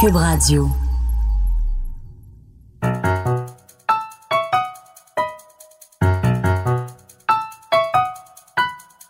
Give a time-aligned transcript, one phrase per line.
[0.00, 0.68] Cube Radio.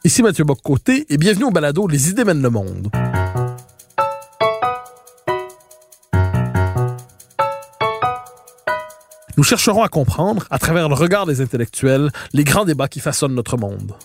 [0.04, 2.90] Ici Mathieu Boccoté et bienvenue au balado Les idées mènent le monde.
[9.36, 13.34] Nous chercherons à comprendre, à travers le regard des intellectuels, les grands débats qui façonnent
[13.34, 13.96] notre monde.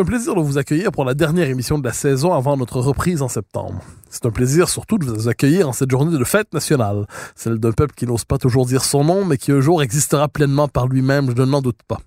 [0.00, 2.80] C'est un plaisir de vous accueillir pour la dernière émission de la saison avant notre
[2.80, 3.82] reprise en septembre.
[4.08, 7.06] C'est un plaisir surtout de vous accueillir en cette journée de fête nationale,
[7.36, 10.28] celle d'un peuple qui n'ose pas toujours dire son nom, mais qui un jour existera
[10.28, 11.98] pleinement par lui-même, je n'en doute pas.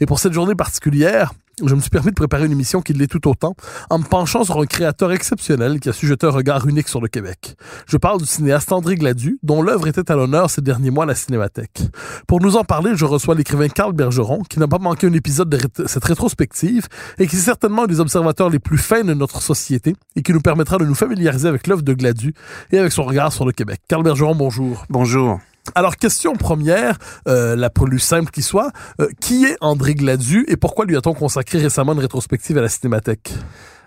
[0.00, 1.32] Et pour cette journée particulière,
[1.64, 3.54] je me suis permis de préparer une émission qui l'est tout autant,
[3.90, 7.00] en me penchant sur un créateur exceptionnel qui a su jeter un regard unique sur
[7.00, 7.56] le Québec.
[7.86, 11.06] Je parle du cinéaste André Gladu, dont l'œuvre était à l'honneur ces derniers mois à
[11.06, 11.80] la Cinémathèque.
[12.26, 15.48] Pour nous en parler, je reçois l'écrivain Carl Bergeron, qui n'a pas manqué un épisode
[15.48, 16.86] de cette rétrospective
[17.18, 20.32] et qui est certainement un des observateurs les plus fins de notre société et qui
[20.32, 22.34] nous permettra de nous familiariser avec l'œuvre de Gladu
[22.70, 23.80] et avec son regard sur le Québec.
[23.88, 24.84] Carl Bergeron, bonjour.
[24.88, 25.40] Bonjour.
[25.74, 30.56] Alors, question première, euh, la plus simple qui soit, euh, qui est André Gladu et
[30.56, 33.32] pourquoi lui a-t-on consacré récemment une rétrospective à la Cinémathèque?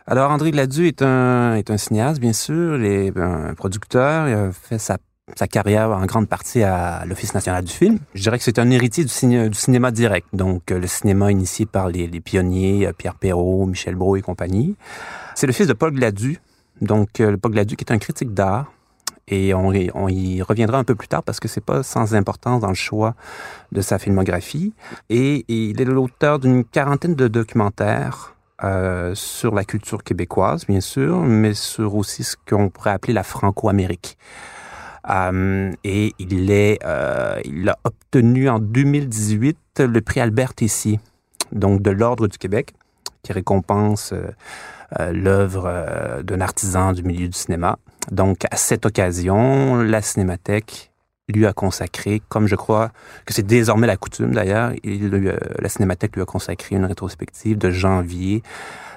[0.08, 4.34] Alors, André Gladu est un, est un cinéaste, bien sûr, il est un producteur, il
[4.34, 4.98] a fait sa,
[5.36, 8.00] sa carrière en grande partie à l'Office national du film.
[8.16, 11.32] Je dirais que c'est un héritier du, ciné, du, cinéma direct, donc euh, le cinéma
[11.32, 14.76] initié par les, les pionniers Pierre Perrault, Michel Brault et compagnie.
[15.36, 16.40] C'est le fils de Paul Gladu,
[16.82, 18.72] donc Paul Gladu qui est un critique d'art,
[19.32, 22.68] et on, y reviendra un peu plus tard parce que c'est pas sans importance dans
[22.68, 23.16] le choix
[23.72, 24.74] de sa filmographie.
[25.10, 31.22] Et, il est l'auteur d'une quarantaine de documentaires euh, sur la culture québécoise, bien sûr,
[31.22, 34.18] mais sur aussi ce qu'on pourrait appeler la Franco-Amérique.
[35.10, 36.14] Euh, et
[36.86, 41.00] euh, il a obtenu en 2018 le prix Albert Tessier,
[41.54, 42.74] donc de l'Ordre du Québec,
[43.24, 44.14] qui récompense
[45.00, 47.78] l'œuvre euh, d'un artisan du milieu du cinéma.
[48.12, 50.92] Donc, à cette occasion, la Cinémathèque
[51.30, 52.92] lui a consacré, comme je crois
[53.26, 58.44] que c'est désormais la coutume d'ailleurs, la Cinémathèque lui a consacré une rétrospective de janvier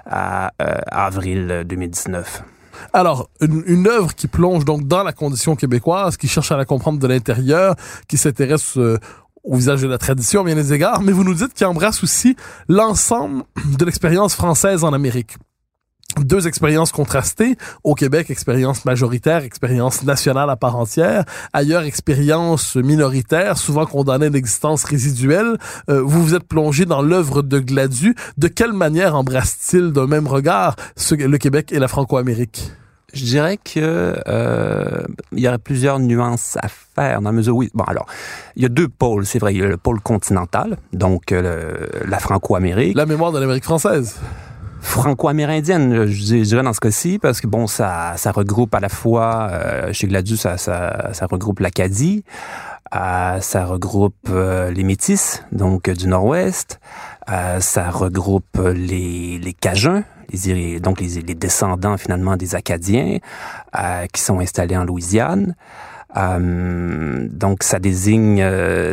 [0.06, 0.53] à
[0.91, 2.43] avril 2019.
[2.93, 6.65] Alors, une, une, œuvre qui plonge donc dans la condition québécoise, qui cherche à la
[6.65, 7.77] comprendre de l'intérieur,
[8.09, 8.99] qui s'intéresse euh,
[9.44, 12.37] au visage de la tradition bien des égards, mais vous nous dites qu'il embrasse aussi
[12.69, 13.44] l'ensemble
[13.78, 15.37] de l'expérience française en Amérique
[16.22, 17.56] deux expériences contrastées.
[17.82, 21.25] Au Québec, expérience majoritaire, expérience nationale à part entière.
[21.52, 25.58] Ailleurs, expérience minoritaire, souvent condamnée d'existence résiduelle.
[25.88, 28.14] Euh, vous vous êtes plongé dans l'œuvre de Gladu.
[28.38, 32.72] De quelle manière embrasse-t-il d'un même regard ce, le Québec et la Franco-Amérique?
[33.14, 37.64] Je dirais que euh, il y aurait plusieurs nuances à faire dans la mesure où
[37.72, 38.06] bon alors
[38.56, 41.86] il y a deux pôles c'est vrai il y a le pôle continental donc euh,
[42.06, 44.16] la Franco-Amérique la mémoire de l'Amérique française
[44.84, 49.93] franco-amérindienne, je dirais dans ce cas-ci, parce que bon, ça, regroupe à la fois, euh,
[49.93, 50.56] chez Gladu, ça,
[51.31, 52.22] regroupe l'Acadie,
[52.95, 56.81] euh, ça regroupe euh, les Métis, donc du Nord-Ouest,
[57.31, 60.05] euh, ça regroupe les, Cajuns,
[60.45, 63.19] les, donc les, descendants finalement des Acadiens,
[63.77, 65.56] euh, qui sont installés en Louisiane.
[66.15, 68.45] donc ça désigne,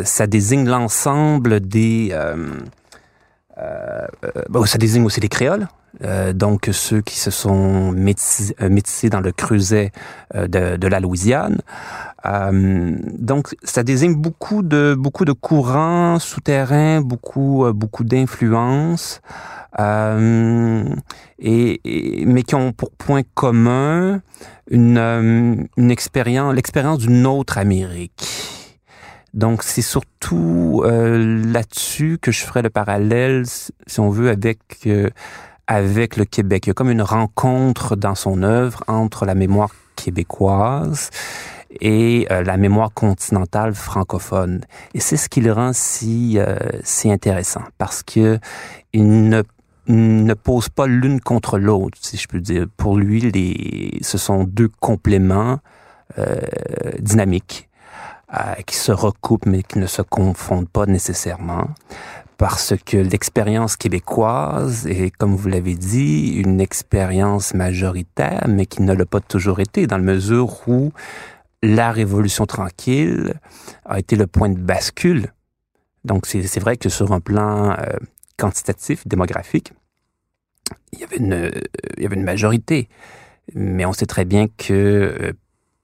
[0.05, 2.15] ça désigne l'ensemble des
[3.61, 4.07] euh,
[4.65, 5.67] ça désigne aussi les créoles,
[6.03, 9.91] euh, donc ceux qui se sont métissés, euh, métissés dans le creuset
[10.35, 11.59] euh, de, de, la Louisiane.
[12.25, 19.21] Euh, donc ça désigne beaucoup de beaucoup de courants souterrains, beaucoup beaucoup d'influences,
[19.79, 19.81] et,
[21.39, 24.21] et, mais qui ont pour point commun
[24.69, 28.27] une, une expérience, l'expérience d'une autre Amérique.
[29.33, 33.43] Donc, c'est surtout euh, là-dessus que je ferais le parallèle,
[33.87, 35.09] si on veut, avec euh,
[35.71, 36.65] avec le Québec.
[36.65, 41.09] Il y a comme une rencontre dans son œuvre entre la mémoire québécoise
[41.79, 44.65] et euh, la mémoire continentale francophone.
[44.93, 48.37] Et c'est ce qui le rend si euh, si intéressant parce que
[48.91, 49.43] il ne
[49.87, 52.65] ne pose pas l'une contre l'autre, si je peux dire.
[52.75, 55.59] Pour lui, les, ce sont deux compléments
[56.19, 56.37] euh,
[56.99, 57.69] dynamiques
[58.65, 61.67] qui se recoupent mais qui ne se confondent pas nécessairement
[62.41, 68.93] parce que l'expérience québécoise est, comme vous l'avez dit, une expérience majoritaire, mais qui ne
[68.93, 70.91] l'a pas toujours été, dans la mesure où
[71.61, 73.35] la Révolution tranquille
[73.85, 75.33] a été le point de bascule.
[76.03, 77.75] Donc, c'est vrai que sur un plan euh,
[78.37, 79.73] quantitatif, démographique,
[80.93, 81.51] il y, avait une,
[81.97, 82.89] il y avait une majorité.
[83.53, 85.33] Mais on sait très bien que euh,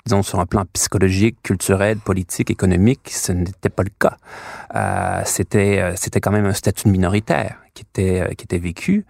[0.07, 4.17] disons, sur un plan psychologique, culturel, politique, économique, ce n'était pas le cas.
[4.75, 9.05] Euh, c'était, euh, c'était quand même un statut minoritaire qui était, euh, qui était vécu.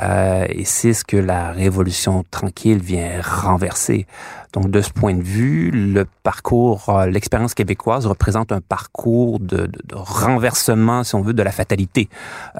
[0.00, 4.06] Euh, et c'est ce que la révolution tranquille vient renverser.
[4.52, 9.66] Donc, de ce point de vue, le parcours, euh, l'expérience québécoise représente un parcours de,
[9.66, 12.08] de, de, renversement, si on veut, de la fatalité,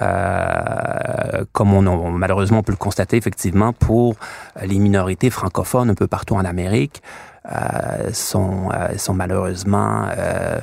[0.01, 4.15] euh, comme on, on, malheureusement on peut le constater effectivement pour
[4.63, 7.01] les minorités francophones un peu partout en Amérique.
[7.45, 10.59] Euh, sont, euh, sont malheureusement, euh,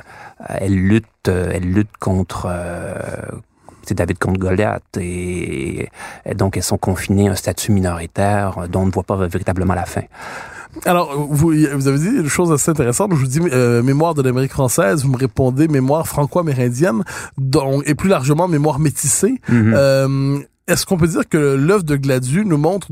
[0.47, 2.47] elles luttent, elles luttent contre
[3.83, 5.89] c'est David contre Goliath et,
[6.25, 9.73] et, donc elles sont confinées à un statut minoritaire dont on ne voit pas véritablement
[9.73, 10.03] la fin.
[10.85, 13.11] Alors, vous, vous avez dit une chose assez intéressante.
[13.13, 17.03] Je vous dis euh, mémoire de l'Amérique française, vous me répondez mémoire franco-amérindienne,
[17.37, 19.41] donc et plus largement mémoire métissée.
[19.49, 19.73] Mm -hmm.
[19.75, 22.87] euh, est-ce qu'on peut dire que l'œuvre de Gladu nous montre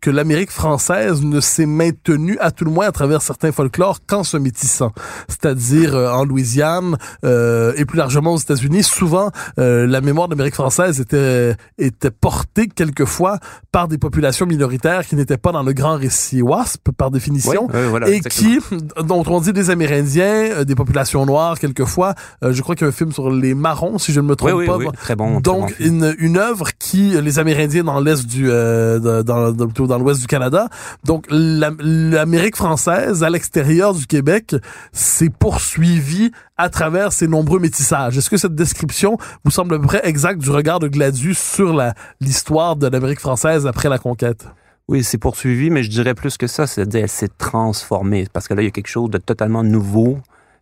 [0.00, 4.24] que l'Amérique française ne s'est maintenue, à tout le moins à travers certains folklores, qu'en
[4.24, 4.92] se métissant?
[5.28, 10.34] C'est-à-dire euh, en Louisiane euh, et plus largement aux États-Unis, souvent euh, la mémoire de
[10.34, 13.38] l'Amérique française était, était portée quelquefois
[13.72, 17.80] par des populations minoritaires qui n'étaient pas dans le grand récit WASP, par définition, oui,
[17.88, 18.50] voilà, et exactement.
[18.58, 22.14] qui, dont on dit des Amérindiens, euh, des populations noires quelquefois.
[22.42, 24.36] Euh, je crois qu'il y a un film sur les marrons, si je ne me
[24.36, 24.76] trompe oui, pas.
[24.76, 25.40] Oui, très bon.
[25.40, 29.98] Donc, très bon une, une œuvre qui les Amérindiens dans l'est du euh, dans dans,
[29.98, 30.68] l'ouest du Canada.
[31.04, 34.56] Donc l'Amérique française à l'extérieur du Québec
[34.92, 38.16] s'est poursuivie à travers ces nombreux métissages.
[38.18, 41.80] Est-ce que cette description vous semble à peu près exacte du regard de Gladius sur
[42.20, 44.46] l'histoire de l'Amérique française après la conquête?
[44.88, 48.54] Oui, c'est poursuivi, mais je dirais plus que ça, c'est-à-dire elle s'est transformée parce que
[48.54, 50.18] là il y a quelque chose de totalement nouveau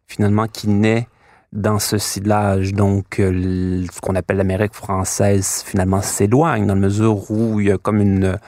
[0.07, 1.09] finalement qui naît
[1.53, 2.73] dans ce ciblage.
[2.73, 7.73] Donc, euh, ce qu'on appelle l'Amérique française, finalement, s'éloigne dans la mesure où il y
[7.73, 8.39] a comme une,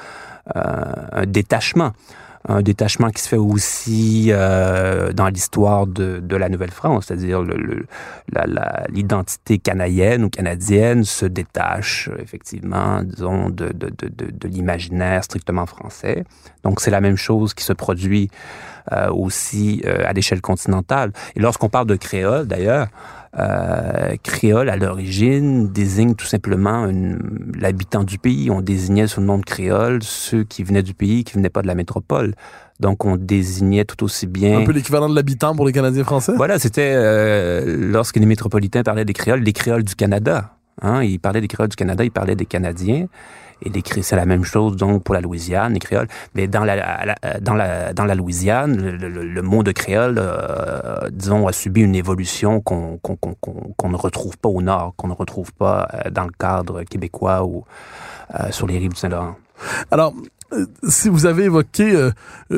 [0.57, 1.93] euh, un détachement.
[2.49, 7.43] Un détachement qui se fait aussi euh, dans l'histoire de, de, la Nouvelle-France, c'est-à-dire
[8.89, 16.25] l'identité canadienne ou canadienne se détache effectivement, disons, de, de, de l'imaginaire strictement français.
[16.63, 18.31] Donc c'est la même chose qui se produit
[18.93, 21.13] euh, aussi euh, à l'échelle continentale.
[21.37, 22.89] Et lorsqu'on parle de créole, d'ailleurs,
[23.39, 26.89] euh, créole à l'origine désigne tout simplement
[27.55, 28.51] l'habitant du pays.
[28.51, 31.63] On désignait sous le nom de créole ceux qui venaient du pays, qui venaient pas
[31.63, 32.35] de la métropole.
[32.81, 34.61] Donc, on désignait tout aussi bien...
[34.61, 36.33] Un peu l'équivalent de l'habitant pour les Canadiens français?
[36.37, 40.53] Voilà, c'était euh, lorsque les métropolitains parlaient des créoles, les créoles du Canada.
[40.81, 43.07] Hein, ils parlaient des créoles du Canada, ils parlaient des Canadiens.
[43.63, 46.09] Et les c'est la même chose donc pour la Louisiane, les créoles.
[46.35, 50.19] Mais dans la, la dans la dans la Louisiane, le, le, le mot de créole,
[50.19, 53.35] euh, disons, a subi une évolution qu'on qu'on qu'on
[53.77, 57.65] qu'on ne retrouve pas au nord, qu'on ne retrouve pas dans le cadre québécois ou
[58.39, 59.37] euh, sur les rives du Saint-Laurent.
[59.91, 60.13] Alors,
[60.89, 62.11] si vous avez évoqué, euh,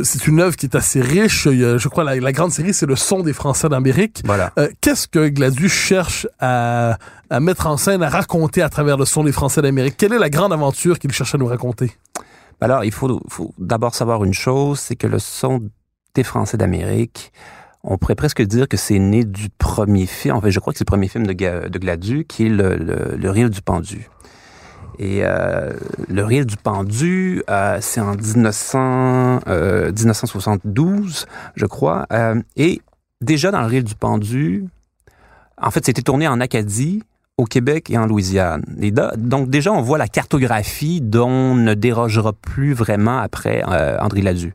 [0.05, 1.49] c'est une œuvre qui est assez riche.
[1.49, 4.23] je crois la, la grande série, c'est le son des Français d'Amérique.
[4.25, 4.53] Voilà.
[4.59, 6.99] Euh, Qu'est-ce que Gladius cherche à,
[7.31, 10.19] à, mettre en scène, à raconter à travers le son des Français d'Amérique Quelle est
[10.19, 11.93] la grande aventure qu'il cherche à nous raconter?
[12.61, 13.21] Alors, il faut,
[13.59, 15.71] d'abord savoir une chose, c'est que le son
[16.15, 17.33] des Français d'Amérique,
[17.83, 20.37] on pourrait presque dire que c'est né du premier film.
[20.37, 22.77] En fait, je crois que c'est le premier film de, de Gladius, qui est le,
[22.77, 24.09] le, Rire du pendu.
[24.99, 25.73] Et euh,
[26.09, 32.07] le rire du pendu, euh, c'est en 1900, euh, 1972, je crois.
[32.57, 32.83] Et
[33.23, 34.67] déjà dans le rire du pendu,
[35.57, 37.03] en fait, c'était tourné en Acadie,
[37.41, 38.63] au Québec et en Louisiane.
[39.17, 44.53] Donc déjà, on voit la cartographie dont ne dérogera plus vraiment après euh, André Ladu.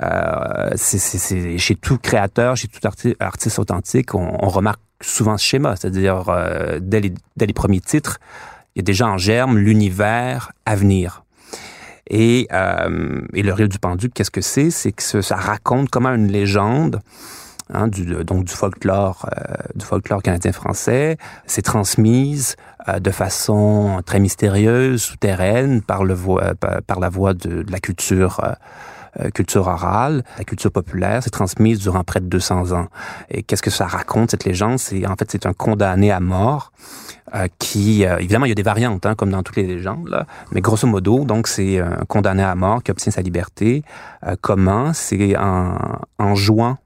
[0.00, 5.74] Euh, chez tout créateur, chez tout arti artiste authentique, on, on, remarque souvent ce schéma,
[5.74, 8.20] c'est-à-dire euh, dès, les, premiers titres,
[8.76, 11.24] il y a déjà en germe l'univers à venir.
[12.08, 12.48] Et,
[13.32, 14.70] et le rire du pendu, qu'est-ce que c'est?
[14.70, 17.00] C'est que ça raconte comment une légende,
[17.72, 21.16] hein, du, donc du folklore, euh, du folklore canadien-français,
[21.46, 22.56] s'est transmise
[22.88, 26.54] euh, de façon très mystérieuse, souterraine, par, le voie,
[26.86, 28.40] par la voie de, de la culture
[29.20, 32.86] euh, culture orale, la culture populaire, s'est transmise durant près de 200 ans.
[33.28, 34.78] Et qu'est-ce que ça raconte, cette légende?
[34.78, 36.72] C'est En fait, c'est un condamné à mort
[37.34, 38.06] euh, qui...
[38.06, 40.62] Euh, évidemment, il y a des variantes, hein, comme dans toutes les légendes, là, mais
[40.62, 43.82] grosso modo, donc c'est un condamné à mort qui obtient sa liberté.
[44.40, 44.94] comment?
[44.94, 45.76] C'est en,
[46.18, 46.78] en jouant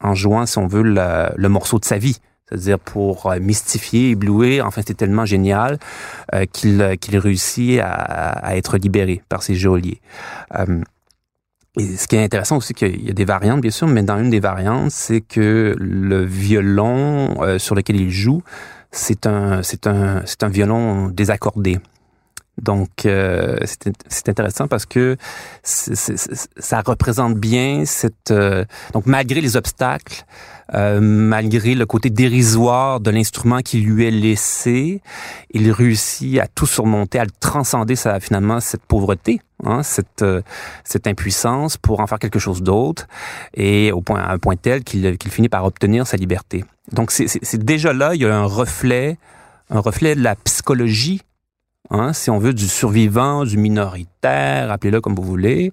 [0.00, 2.18] en jouant, si on veut, le, morceau de sa vie.
[2.48, 4.66] C'est-à-dire pour euh, mystifier, éblouir.
[4.66, 5.78] Enfin, c'était tellement génial
[6.34, 10.00] euh, qu'il qu'il réussit à, être libéré par ses geôliers.
[10.54, 10.82] Euh,
[11.76, 14.30] ce qui est intéressant aussi, qu'il y a des variantes, bien sûr, mais dans une
[14.30, 18.42] des variantes, c'est que le violon euh, sur lequel il joue,
[18.92, 21.78] c'est un, un, c'est un violon désaccordé.
[22.60, 23.58] Donc, euh,
[24.08, 25.16] c'est intéressant parce que
[25.62, 28.30] ça représente bien cette...
[28.30, 30.24] Euh, donc, malgré les obstacles,
[30.72, 35.02] euh, malgré le côté dérisoire de l'instrument qui lui est laissé,
[35.50, 40.40] il réussit à tout surmonter, à transcender ça, finalement cette pauvreté, hein, cette, euh,
[40.84, 43.06] cette impuissance pour en faire quelque chose d'autre,
[43.52, 46.64] et au point, à un point tel qu'il finit par obtenir sa liberté.
[46.92, 49.18] Donc, c'est déjà là, il y a un reflet,
[49.70, 51.20] un reflet de la psychologie
[51.90, 55.70] Hein, si on veut, du survivant, du minoritaire, appelez-le comme vous voulez,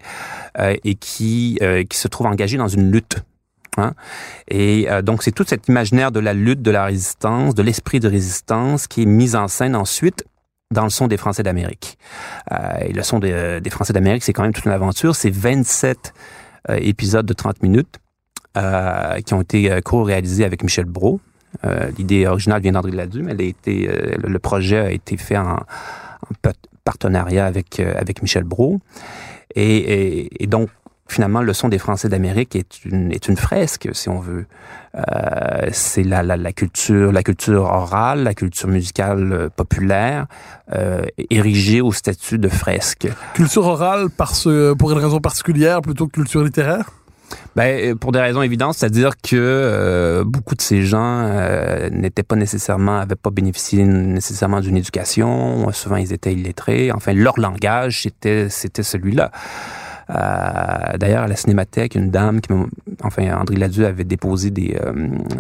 [0.60, 3.20] euh, et qui, euh, qui se trouve engagé dans une lutte.
[3.77, 3.94] Hein.
[4.50, 8.01] Et euh, donc, c'est tout cet imaginaire de la lutte, de la résistance, de l'esprit
[8.01, 10.25] de résistance qui est mis en scène ensuite
[10.72, 11.98] dans le son des Français d'Amérique.
[12.80, 15.18] et le son des, des Français d'Amérique, c'est quand même toute une aventure.
[15.18, 16.13] C'est 27
[16.70, 18.00] épisodes de 30 minutes
[19.25, 21.20] qui ont été co-réalisés avec Michel Brault.
[21.98, 25.58] L'idée originale vient d'André Ladu, mais été, le projet a été fait en,
[26.84, 28.79] partenariat avec, euh, avec Michel Brault.
[29.55, 30.70] Et, donc,
[31.08, 34.46] finalement, le son des Français d'Amérique est une, fresque, si on veut.
[34.96, 40.27] Euh, c'est la, culture, orale, la culture musicale euh, populaire,
[40.74, 43.08] euh, érigée au statut de fresque.
[43.34, 44.08] Culture orale
[44.77, 46.89] pour une raison particulière plutôt que culture littéraire?
[47.56, 52.36] Ben, pour des raisons évidentes, c'est-à-dire que euh, beaucoup de ces gens euh, n'étaient pas
[52.36, 55.72] nécessairement, avaient pas bénéficié nécessairement d'une éducation.
[55.72, 56.92] Souvent, ils étaient illettrés.
[56.92, 59.32] Enfin, leur langage, c'était, c'était celui-là.
[60.10, 62.50] Euh, D'ailleurs, à la Cinémathèque, une dame, qui
[63.04, 64.92] enfin, André Ladu avait déposé des, euh,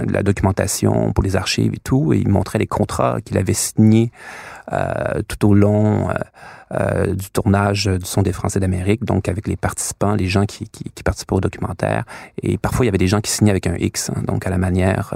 [0.05, 3.53] de la documentation pour les archives et tout, et il montrait les contrats qu'il avait
[3.53, 4.11] signés
[4.71, 6.09] euh, tout au long
[6.73, 10.45] euh, euh, du tournage du Son des Français d'Amérique, donc avec les participants, les gens
[10.45, 12.03] qui, qui, qui, participaient au documentaire.
[12.41, 14.49] Et parfois, il y avait des gens qui signaient avec un X, hein, donc à
[14.49, 15.13] la manière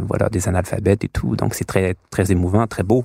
[0.00, 1.36] voilà, des analphabètes et tout.
[1.36, 3.04] Donc, c'est très, très émouvant, très beau.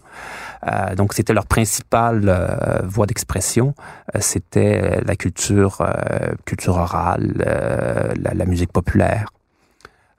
[0.95, 3.73] donc, c'était leur principale voie d'expression.
[4.19, 5.83] c'était la culture,
[6.45, 7.33] culture orale,
[8.21, 9.27] la, la musique populaire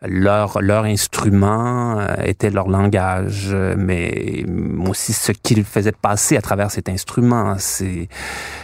[0.04, 4.44] leur leur instrument euh, était leur langage, mais
[4.86, 8.08] aussi ce qu'ils faisaient passer à travers cet instrument, c'est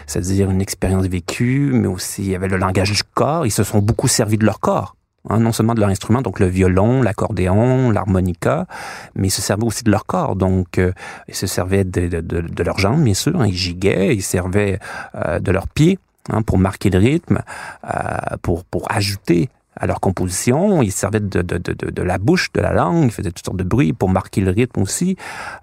[0.06, 3.46] c'est-à-dire une expérience vécue, mais aussi il y avait le langage du corps.
[3.46, 4.94] Ils se sont beaucoup servis de leur corps.
[5.28, 8.66] Hein, non seulement de leur instrument, donc le violon, l'accordéon, l'harmonica,
[9.14, 10.36] mais ils se servaient aussi de leur corps.
[10.36, 10.92] Donc, euh,
[11.28, 13.38] ils se servaient de, de, de, leurs jambes, bien sûr.
[13.38, 14.78] Hein, ils giguaient, ils servaient
[15.16, 15.98] euh, de leurs pieds
[16.30, 17.40] hein, pour marquer le rythme,
[17.84, 20.82] euh, pour, pour ajouter à leur composition.
[20.82, 23.58] Ils servaient de, de, de, de, la bouche, de la langue, ils faisaient toutes sortes
[23.58, 25.16] de bruits pour marquer le rythme aussi.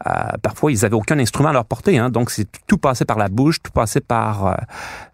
[0.07, 3.17] Euh, parfois, ils avaient aucun instrument à leur portée, hein, donc c'est tout passé par
[3.17, 4.55] la bouche, tout passé par euh,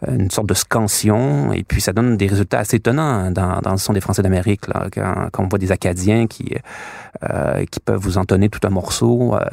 [0.08, 3.78] une sorte de scansion, et puis ça donne des résultats assez étonnants dans, dans le
[3.78, 6.56] son des Français d'Amérique, là, quand, quand, on voit des Acadiens qui
[7.30, 9.36] euh, qui peuvent vous entonner tout un morceau.
[9.36, 9.46] Euh,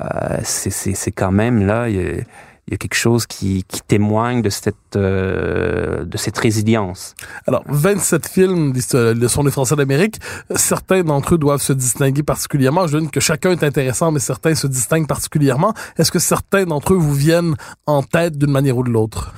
[0.00, 2.24] euh c'est quand même là il
[2.72, 7.14] y a quelque chose qui, qui témoigne de cette, euh, de cette résilience.
[7.46, 10.20] Alors, 27 films de son des Français d'Amérique.
[10.54, 12.86] Certains d'entre eux doivent se distinguer particulièrement.
[12.86, 15.74] Je dis que chacun est intéressant, mais certains se distinguent particulièrement.
[15.98, 17.54] Est-ce que certains d'entre eux vous viennent
[17.86, 19.34] en tête d'une manière ou de l'autre?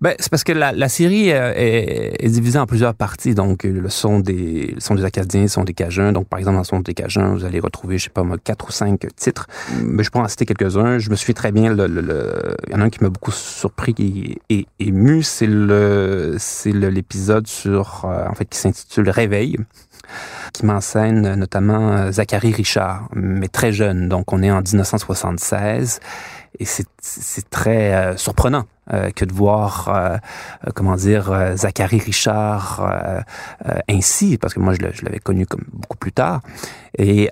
[0.00, 3.34] Ben, c'est parce que la, la série euh, est, est, divisée en plusieurs parties.
[3.34, 6.12] Donc, euh, le son des, le son des Acadiens, le son des Cajuns.
[6.12, 8.36] Donc, par exemple, dans le son des Cajuns, vous allez retrouver, je sais pas moi,
[8.38, 9.48] quatre ou cinq titres.
[9.82, 10.98] Mais je pourrais en citer quelques-uns.
[10.98, 11.74] Je me suis très bien.
[11.74, 16.36] Le, le, Il y en a un qui m'a beaucoup surpris et, ému, c'est le,
[16.38, 19.56] c'est l'épisode sur, euh, en fait, qui s'intitule Réveil
[20.54, 24.08] qui m'enseigne notamment Zachary Richard, mais très jeune.
[24.08, 26.00] Donc, on est en 1976
[26.60, 30.16] et c'est très euh, surprenant euh, que de voir, euh,
[30.74, 33.24] comment dire, Zachary Richard
[33.88, 36.40] ainsi, parce que moi je l'avais connu comme beaucoup plus tard,
[36.96, 37.30] et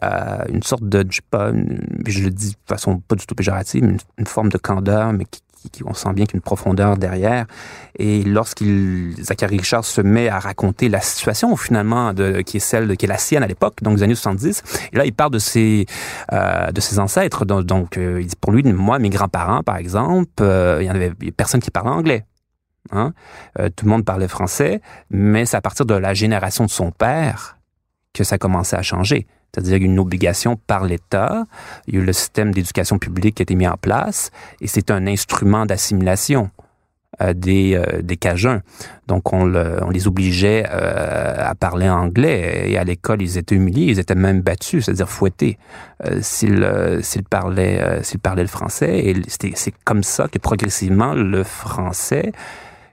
[0.49, 1.51] une sorte de, je sais pas,
[2.07, 5.25] je le dis de façon pas du tout péjorative, une, une forme de candeur, mais
[5.25, 5.41] qui,
[5.73, 7.47] qui, on sent bien qu'il y a une profondeur derrière.
[7.99, 12.89] Et lorsqu'il, Zachary Richard se met à raconter la situation finalement de, qui est celle
[12.89, 15.33] de, qui est la sienne à l'époque, donc des années 70, et là il parle
[15.33, 15.87] de ses
[16.33, 17.45] euh, de ses ancêtres.
[17.45, 21.61] Donc, euh, pour lui, moi, mes grands-parents par exemple, euh, il y en avait personne
[21.61, 22.25] qui parlait anglais.
[22.93, 23.13] Hein?
[23.59, 26.91] Euh, tout le monde parlait français, mais c'est à partir de la génération de son
[26.91, 27.59] père
[28.13, 31.45] que ça commençait à changer c'est-à-dire une obligation par l'État.
[31.87, 34.67] Il y a eu le système d'éducation publique qui a été mis en place et
[34.67, 36.51] c'est un instrument d'assimilation.
[37.23, 38.61] euh, des, euh, des Cajuns.
[39.07, 42.71] Donc, on, le, on les obligeait à parler anglais.
[42.71, 45.59] Et à l'école, ils étaient humiliés, ils étaient même battus, c'est-à-dire fouettés,
[46.21, 46.69] s'ils
[47.03, 48.99] s'ils parlaient, s'ils parlaient le français.
[48.99, 52.33] Et c'est comme ça que progressivement, le français,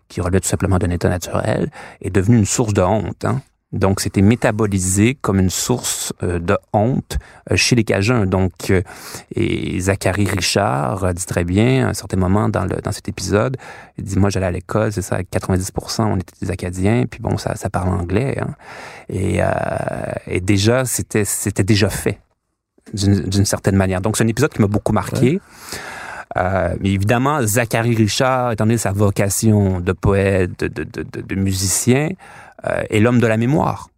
[0.07, 1.69] qui relève tout simplement d'un état naturel,
[2.01, 3.25] est devenu une source de honte.
[3.25, 3.41] Hein.
[3.73, 7.17] Donc, c'était métabolisé comme une source euh, de honte
[7.51, 8.27] euh, chez les Cajuns.
[8.27, 8.83] Donc, euh,
[9.35, 13.57] et Zachary Richard dit très bien, à un certain moment dans, le, dans cet épisode,
[13.97, 17.37] il dit, moi, j'allais à l'école, c'est ça, 90%, on était des Acadiens, puis bon,
[17.37, 18.37] ça, ça parle anglais.
[18.39, 18.55] Hein.
[19.09, 19.39] Et,
[20.27, 22.19] et déjà, c'était, c'était déjà fait
[22.93, 24.01] d'une certaine manière.
[24.01, 25.39] Donc, c'est un épisode qui m'a beaucoup marqué.
[26.37, 32.09] Euh, évidemment, Zachary Richard, étant donné sa vocation de poète, de, de, de, de musicien,
[32.09, 33.89] euh, est l'homme de la mémoire.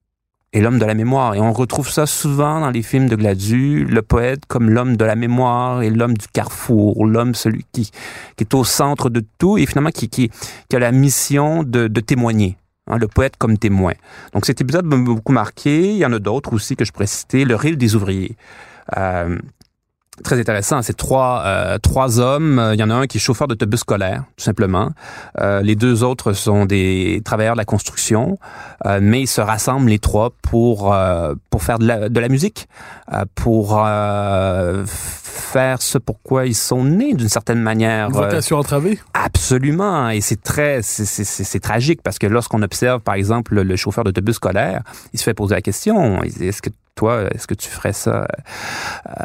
[0.54, 1.36] Et l'homme de la mémoire.
[1.36, 5.04] Et on retrouve ça souvent dans les films de Gladu, le poète comme l'homme de
[5.04, 7.92] la mémoire et l'homme du carrefour, l'homme celui qui,
[8.38, 10.32] qui est au centre de tout et finalement qui, qui,
[10.70, 12.56] qui a la mission de, de témoigner.
[12.88, 13.94] Hein, le poète comme témoin.
[14.34, 15.90] Donc cet épisode m'a beaucoup marqué.
[15.90, 17.44] Il y en a d'autres aussi que je pourrais citer.
[17.44, 18.38] Le rire des ouvriers.
[18.96, 19.40] Euh,
[20.24, 20.82] très intéressant.
[20.82, 22.72] C'est trois euh, trois hommes.
[22.74, 24.92] Il y en a un qui est chauffeur d'autobus scolaire, tout simplement.
[25.40, 28.38] Euh, les deux autres sont des travailleurs de la construction,
[28.86, 32.30] euh, mais ils se rassemblent les trois pour euh, pour faire de la, de la
[32.30, 32.68] musique,
[33.14, 33.86] euh, pour
[34.86, 38.08] faire ce pourquoi ils sont nés d'une certaine manière.
[38.08, 39.00] Une vocation entravée.
[39.14, 40.10] Absolument.
[40.10, 44.82] Et c'est très c'est tragique parce que lorsqu'on observe par exemple le chauffeur d'autobus scolaire,
[45.14, 48.26] il se fait poser la question est-ce que toi, est-ce que tu ferais ça
[49.08, 49.24] euh,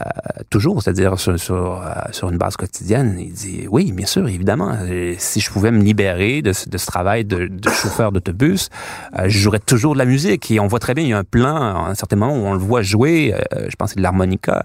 [0.50, 3.16] toujours, c'est-à-dire sur, sur, euh, sur, une base quotidienne?
[3.18, 4.76] Il dit oui, bien sûr, évidemment.
[5.18, 8.70] si je pouvais me libérer de, de ce travail de, de chauffeur d'autobus,
[9.18, 10.50] euh, je jouerais toujours de la musique.
[10.50, 12.46] Et on voit très bien, il y a un plan, à un certain moment, où
[12.46, 14.64] on le voit jouer, euh, je pense c'est de l'harmonica.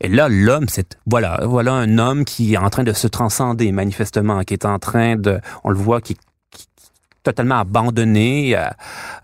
[0.00, 3.70] Et là, l'homme, c'est voilà, voilà un homme qui est en train de se transcender
[3.70, 6.16] manifestement, qui est en train de, on le voit, qui
[7.22, 8.64] totalement abandonné, euh,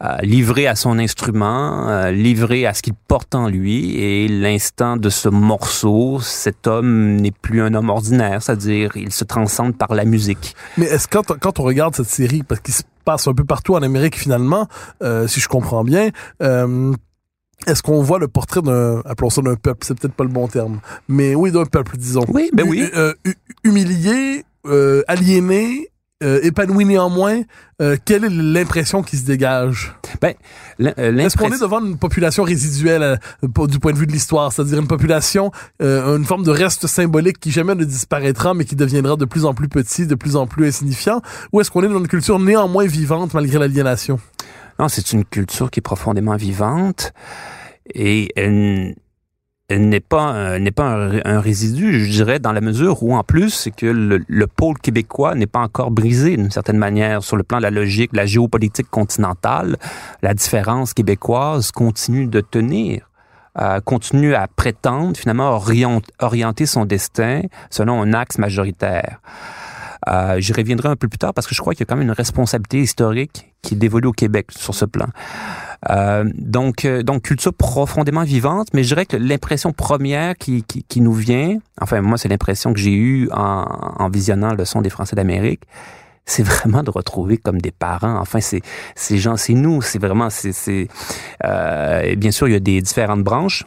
[0.02, 3.96] euh, livré à son instrument, euh, livré à ce qu'il porte en lui.
[3.96, 9.24] Et l'instant de ce morceau, cet homme n'est plus un homme ordinaire, c'est-à-dire il se
[9.24, 10.54] transcende par la musique.
[10.76, 13.74] Mais est-ce quand, quand on regarde cette série, parce qu'il se passe un peu partout
[13.74, 14.68] en Amérique finalement,
[15.26, 19.98] si je comprends bien, est-ce qu'on voit le portrait d'un, appelons ça d'un peuple, c'est
[19.98, 22.24] peut-être pas le bon terme, mais oui, d'un peuple, disons.
[22.28, 22.84] Oui, ben oui.
[23.64, 24.44] humilié,
[25.08, 25.88] aliéné,
[26.22, 27.42] euh, épanoui néanmoins,
[27.80, 29.94] euh, quelle est l'impression qui se dégage?
[30.20, 30.34] Ben,
[30.80, 34.80] euh, Est-ce qu'on est devant une population résiduelle du point de vue de l'histoire, c'est-à-dire
[34.80, 39.24] une population, une forme de reste symbolique qui jamais ne disparaîtra, mais qui deviendra de
[39.24, 42.08] plus en plus petit, de plus en plus insignifiant, ou est-ce qu'on est dans une
[42.08, 44.18] culture néanmoins vivante malgré l'aliénation?
[44.80, 47.12] Non, c'est une culture qui est profondément vivante
[47.94, 48.94] et elle
[49.70, 50.84] n'est pas n'est pas
[51.24, 55.34] un, résidu, je dirais, dans la mesure où en plus c'est que le, pôle québécois
[55.34, 58.88] n'est pas encore brisé d'une certaine manière sur le plan de la logique, la géopolitique
[58.88, 59.76] continentale.
[60.22, 63.08] La différence québécoise continue de tenir.
[63.60, 65.60] Euh, continue à prétendre finalement
[66.20, 69.20] orienter son destin selon un axe majoritaire.
[70.08, 71.96] Euh, J'y reviendrai un peu plus tard parce que je crois qu'il y a quand
[71.96, 75.08] même une responsabilité historique qui est dévolue au Québec sur ce plan.
[75.90, 80.82] Euh, donc, euh, donc culture profondément vivante, mais je dirais que l'impression première qui, qui,
[80.82, 83.64] qui, nous vient, enfin moi c'est l'impression que j'ai eue en,
[83.96, 85.62] en visionnant le son des Français d'Amérique,
[86.28, 88.18] c'est vraiment de retrouver comme des parents.
[88.20, 88.60] Enfin, c'est
[88.94, 89.82] ces gens, c'est nous.
[89.82, 90.88] C'est vraiment, c'est,
[91.44, 93.64] euh, bien sûr, il y a des différentes branches.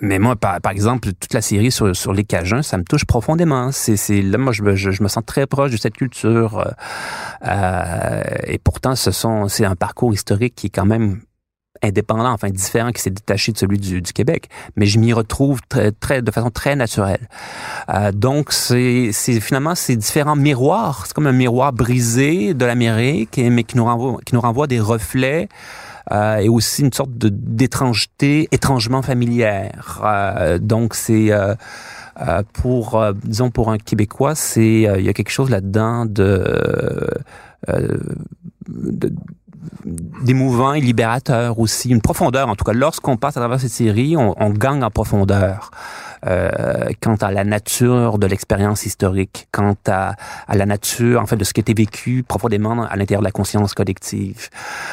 [0.00, 3.70] Mais moi, par, exemple, toute la série sur, les Cajuns, ça me touche profondément.
[3.72, 6.58] C'est, là, moi, je, me sens très proche de cette culture.
[6.58, 6.70] Euh,
[7.46, 11.20] euh, et pourtant, ce sont, c'est un parcours historique qui est quand même
[11.82, 14.48] indépendant, enfin différent, qui s'est détaché de celui du, Québec.
[14.76, 17.28] Mais je m'y retrouve très, très, de façon très naturelle.
[17.88, 21.04] Euh, donc, c'est finalement ces différents miroirs.
[21.06, 24.80] C'est comme un miroir brisé de l'Amérique, mais qui nous renvoie, qui nous renvoie des
[24.80, 25.48] reflets
[26.10, 30.00] euh, et aussi une sorte de d'étrangeté étrangement familière.
[30.04, 31.54] Euh, donc c'est euh,
[32.20, 37.08] euh pour euh, disons pour un Québécois, c'est il y a quelque chose là-dedans de,
[37.68, 39.12] de
[39.84, 42.72] d'émouvant et libérateur aussi, une profondeur en tout cas.
[42.72, 45.70] Lorsqu'on passe à travers cette série, on, on gagne en profondeur
[46.26, 50.14] euh, quant à la nature de l'expérience historique, quant à,
[50.46, 53.32] à, la nature en fait de ce qui était vécu profondément à l'intérieur de la
[53.32, 54.48] conscience collective.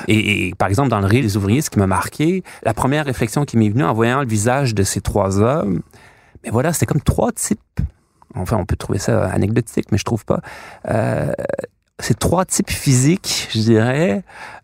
[0.08, 3.46] Et, par exemple dans le rire des ouvriers, ce qui m'a marqué, la première réflexion
[3.46, 5.82] qui m'est venue en voyant le visage de ces trois hommes,
[6.44, 7.60] mais voilà, c'était comme trois types.
[8.36, 10.42] Enfin, on peut trouver ça anecdotique, mais je trouve pas.
[10.90, 11.32] Euh,
[12.00, 14.24] c'est trois types physiques, je dirais,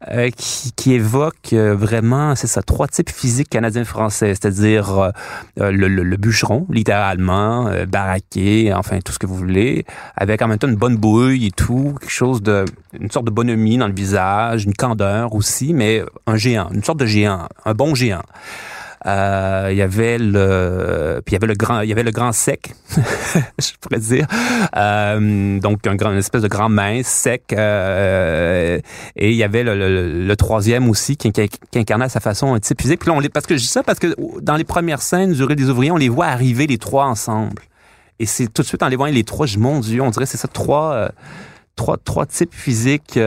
[0.09, 0.29] euh,
[0.75, 5.11] qui, évoquent euh, vraiment, c'est ça, trois types physiques canadiens-français, c'est-à-dire euh,
[5.71, 9.85] le, le, le, bûcheron, littéralement, baraqué, enfin tout ce que vous voulez,
[10.17, 12.65] avec en même temps une bonne bouille et tout, quelque chose de,
[12.99, 16.99] une sorte de bonhomie dans le visage, une candeur aussi, mais un géant, une sorte
[16.99, 18.23] de géant, un bon géant.
[19.07, 22.11] Euh, il y avait le, puis il y avait le grand, il y avait le
[22.11, 22.75] grand sec,
[23.59, 24.27] je pourrais dire.
[24.75, 27.53] Euh, donc un grand, une espèce de grand mince sec.
[27.53, 28.79] Euh,
[29.15, 32.19] et il y avait le, le, le troisième aussi qui, qui, qui, incarnait à sa
[32.19, 32.99] façon un type physique.
[32.99, 35.33] Puis là, on les, parce que je dis ça parce que dans les premières scènes
[35.33, 37.63] du des ouvriers, on les voit arriver les trois ensemble.
[38.19, 40.27] Et c'est tout de suite en les voyant les trois, je mon Dieu, on dirait
[40.27, 41.09] c'est ça trois, euh,
[41.75, 43.17] trois, trois types physiques.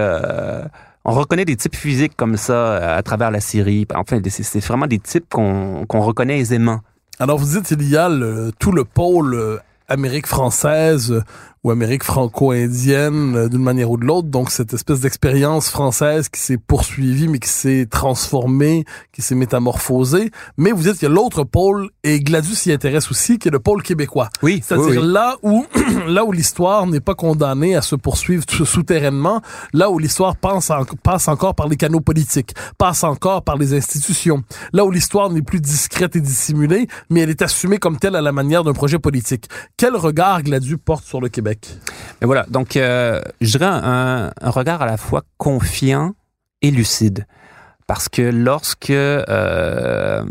[1.07, 3.87] On reconnaît des types physiques comme ça euh, à travers la série.
[3.95, 6.81] Enfin, c'est vraiment des types qu'on reconnaît aisément.
[7.19, 8.11] Alors, vous dites, il y a
[8.59, 11.23] tout le pôle euh, Amérique française
[11.65, 14.29] ou Amérique franco-indienne euh, d'une manière ou de l'autre.
[14.29, 20.31] Donc cette espèce d'expérience française qui s'est poursuivie, mais qui s'est transformée, qui s'est métamorphosée.
[20.59, 23.51] Mais vous dites qu'il y a l'autre pôle, et Gladius s'y intéresse aussi, qui est
[23.51, 24.29] le pôle québécois.
[24.43, 24.63] Oui.
[24.63, 25.65] C'est-à-dire oui, là où
[26.07, 29.41] là où l'histoire n'est pas condamnée à se poursuivre souterrainement,
[29.73, 33.73] là où l'histoire passe, en, passe encore par les canaux politiques, passe encore par les
[33.73, 38.17] institutions, là où l'histoire n'est plus discrète et dissimulée, mais elle est assumée comme telle
[38.17, 39.49] à la manière d'un projet politique.
[39.79, 41.54] Quel regard Gladius porte sur le Québec?
[42.21, 46.15] Mais voilà, donc euh, je dirais un, un, regard à la fois confiant
[46.63, 47.27] et lucide.
[47.87, 50.25] Parce que lorsque euh,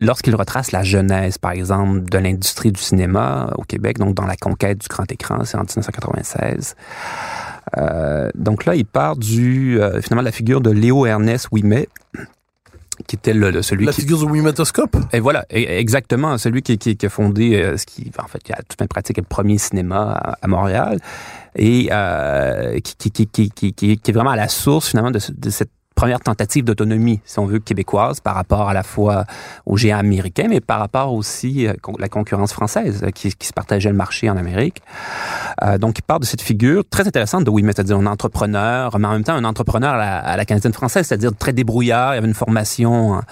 [0.00, 4.36] lorsqu'il retrace la genèse, par exemple, de l'industrie du cinéma au Québec, donc dans la
[4.36, 6.76] conquête du grand écran, c'est en 1996.
[7.78, 11.88] Euh, donc là, il part du euh, finalement de la figure de Léo Ernest Ouimet,
[13.06, 14.02] qui était le, celui la qui...
[14.02, 14.96] figure du Wimetoscope.
[15.12, 18.52] Et voilà, exactement, celui qui, qui, qui a fondé euh, ce qui, en fait, qui
[18.52, 20.98] a tout un pratique le premier cinéma à, à Montréal
[21.54, 25.50] et euh, qui, qui, qui, qui, qui, est vraiment à la source finalement de, de
[25.50, 29.24] cette première tentative d'autonomie, si on veut, québécoise par rapport à la fois
[29.64, 33.88] aux géants américains, mais par rapport aussi à la concurrence française qui, qui se partageait
[33.88, 34.82] le marché en Amérique.
[35.64, 39.08] Euh, donc, il part de cette figure très intéressante de Ouimet, c'est-à-dire un entrepreneur, mais
[39.08, 42.28] en même temps un entrepreneur à la, à canadienne française, c'est-à-dire très débrouillard, il avait
[42.28, 43.22] une formation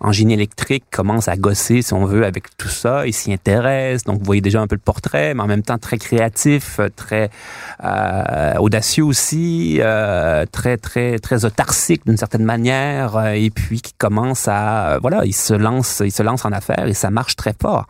[0.00, 4.04] en, génie électrique, commence à gosser, si on veut, avec tout ça, il s'y intéresse,
[4.04, 7.30] donc vous voyez déjà un peu le portrait, mais en même temps très créatif, très
[7.84, 13.92] euh, audacieux aussi, euh, très, très, très autarcique d'une certaine manière euh, et puis qui
[13.94, 17.36] commence à euh, voilà il se lance il se lance en affaires et ça marche
[17.36, 17.86] très fort.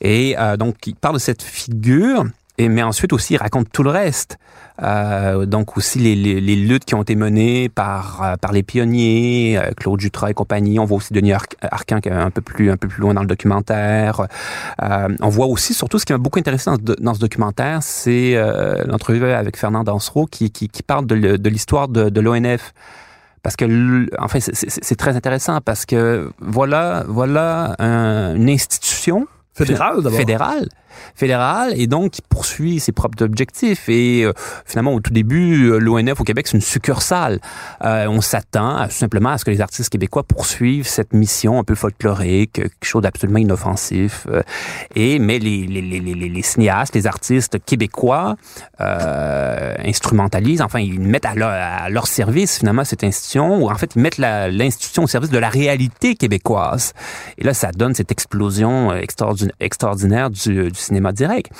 [0.00, 2.24] Et euh, donc il parle de cette figure
[2.58, 4.38] et mais ensuite aussi il raconte tout le reste
[4.82, 8.62] euh, donc aussi les, les, les, luttes qui ont été menées par euh, par les
[8.62, 10.78] pionniers, euh, Claude Jutras et compagnie.
[10.78, 14.26] On voit aussi Denis Arcan un peu plus un peu plus loin dans le documentaire.
[14.82, 18.36] Euh, on voit aussi surtout ce qui m'a beaucoup intéressé dans, dans ce documentaire, c'est
[18.86, 22.74] l'entrevue avec Fernand Dansereau qui, qui, qui parle de, l'histoire de, de l'ONF
[23.42, 30.02] parce que en fait c'est très intéressant parce que voilà voilà un, une institution fédérale
[30.02, 30.18] d'abord
[31.14, 33.88] fédérale fédéral et donc qui poursuit ses propres objectifs.
[33.88, 34.32] Et euh,
[34.64, 37.40] finalement, au tout début, l'ONF au Québec, c'est une succursale.
[37.84, 41.64] Euh, on s'attend à, simplement à ce que les artistes québécois poursuivent cette mission un
[41.64, 44.26] peu folklorique, quelque chose d'absolument inoffensif.
[44.30, 44.42] Euh,
[44.94, 48.36] et mais les, les, les, les, les cinéastes, les artistes québécois
[48.80, 53.74] euh, instrumentalisent, enfin, ils mettent à leur, à leur service finalement cette institution, ou en
[53.74, 56.92] fait, ils mettent l'institution au service de la réalité québécoise.
[57.38, 61.50] Et là, ça donne cette explosion extraordinaire, extraordinaire du, du cinéma direct.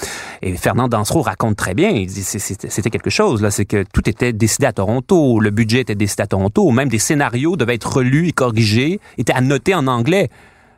[0.42, 4.08] Et Fernand Dansereau raconte très bien, il dit c'était quelque chose, là, c'est que tout
[4.08, 7.96] était décidé à Toronto, le budget était décidé à Toronto, même des scénarios devaient être
[7.96, 10.30] relus et corrigés, étaient annotés en anglais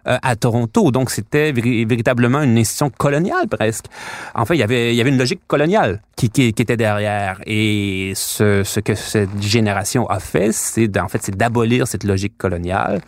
[0.09, 0.91] euh, à Toronto.
[0.91, 3.87] Donc, c'était véritablement une institution coloniale presque.
[4.35, 7.41] En fait, il y avait, il y avait une logique coloniale qui, était derrière.
[7.47, 12.39] Et ce, ce, que cette génération a fait, c'est en fait, c'est d'abolir cette logique
[12.39, 13.01] coloniale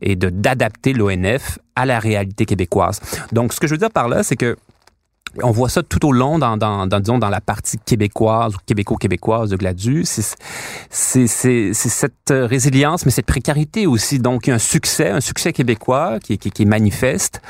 [0.00, 3.00] et de d'adapter l'ONF à la réalité québécoise.
[3.32, 4.56] Donc, ce que je veux dire par là, c'est que
[5.42, 8.58] on voit ça tout au long dans, dans, dans, disons, dans la partie québécoise ou
[8.66, 10.20] québéco-québécoise de Gladius.
[10.90, 11.26] C'est
[11.72, 14.18] cette résilience, mais cette précarité aussi.
[14.18, 17.40] Donc, un succès, un succès québécois qui, qui, qui est manifeste,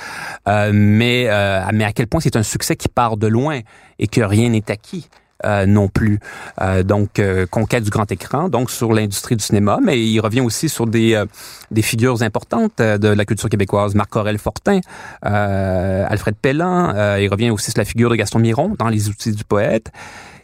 [0.49, 3.61] euh, mais, euh, mais à quel point c'est un succès qui part de loin
[3.99, 5.09] et que rien n'est acquis.
[5.46, 6.20] Euh, non plus.
[6.61, 10.42] Euh, donc, euh, conquête du grand écran, donc sur l'industrie du cinéma, mais il revient
[10.42, 11.24] aussi sur des, euh,
[11.70, 13.94] des figures importantes de la culture québécoise.
[13.94, 14.81] Marc-Aurel Fortin,
[15.22, 19.44] Alfred Pellan, il revient aussi sur la figure de Gaston Miron dans Les outils du
[19.44, 19.90] poète.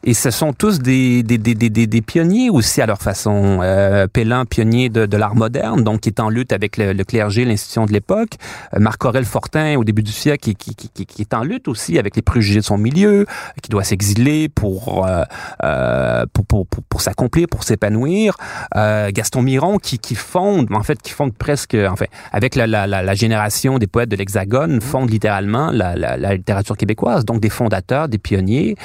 [0.04, 3.60] Et ce sont tous des, des, des, des, des pionniers aussi à leur façon.
[3.62, 7.04] Euh, Pellin, pionnier de, de l'art moderne, donc qui est en lutte avec le, le
[7.04, 8.34] clergé, l'institution de l'époque.
[8.74, 11.98] Euh, Marc-Aurel Fortin, au début du siècle, qui, qui, qui, qui, est en lutte aussi
[11.98, 13.26] avec les préjugés de son milieu,
[13.62, 15.22] qui doit s'exiler pour, euh,
[15.64, 18.36] euh pour, pour, pour, pour s'accomplir, pour s'épanouir.
[18.74, 22.86] Euh, Gaston Miron, qui, qui fonde, en fait, qui fonde presque, enfin, avec la, la,
[22.86, 28.08] la, génération des poètes de l'Hexagone, fonde littéralement la, la, littérature québécoise, donc des fondateurs,
[28.08, 28.76] des pionniers.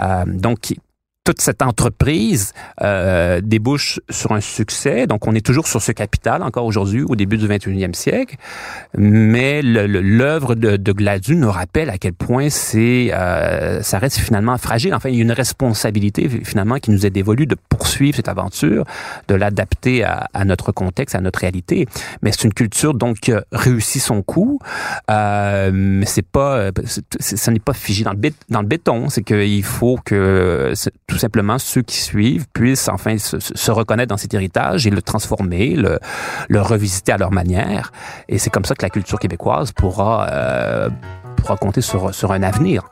[0.00, 0.72] Euh, donc,
[1.28, 5.06] toute cette entreprise euh, débouche sur un succès.
[5.06, 8.36] Donc, on est toujours sur ce capital encore aujourd'hui, au début du 21e siècle.
[8.96, 14.56] Mais l'œuvre de, de Gladu nous rappelle à quel point c'est, euh, ça reste finalement
[14.56, 14.94] fragile.
[14.94, 18.86] Enfin, il y a une responsabilité finalement qui nous est dévolue de poursuivre cette aventure,
[19.28, 21.86] de l'adapter à, à, notre contexte, à notre réalité.
[22.22, 24.60] Mais c'est une culture donc qui a réussi son coup.
[25.10, 26.70] Euh, mais c'est pas,
[27.20, 29.10] ce n'est pas figé dans le, bét dans le béton.
[29.10, 30.72] C'est qu'il faut que
[31.06, 35.74] tout simplement ceux qui suivent puissent enfin se, reconnaître dans cet héritage et le transformer,
[35.74, 35.98] le,
[36.48, 37.92] le revisiter à leur manière.
[38.28, 40.90] Et c'est comme ça que la culture québécoise pourra, euh,
[41.36, 42.82] pourra compter sur, sur un avenir.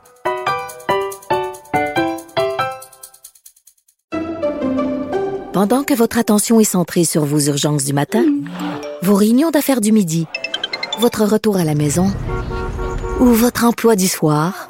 [5.53, 8.23] Pendant que votre attention est centrée sur vos urgences du matin,
[9.01, 10.27] vos réunions d'affaires du midi,
[10.99, 12.13] votre retour à la maison
[13.19, 14.69] ou votre emploi du soir,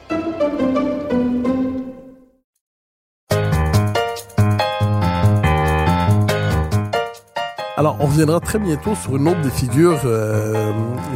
[7.81, 10.71] Alors, on reviendra très bientôt sur une autre des figures euh,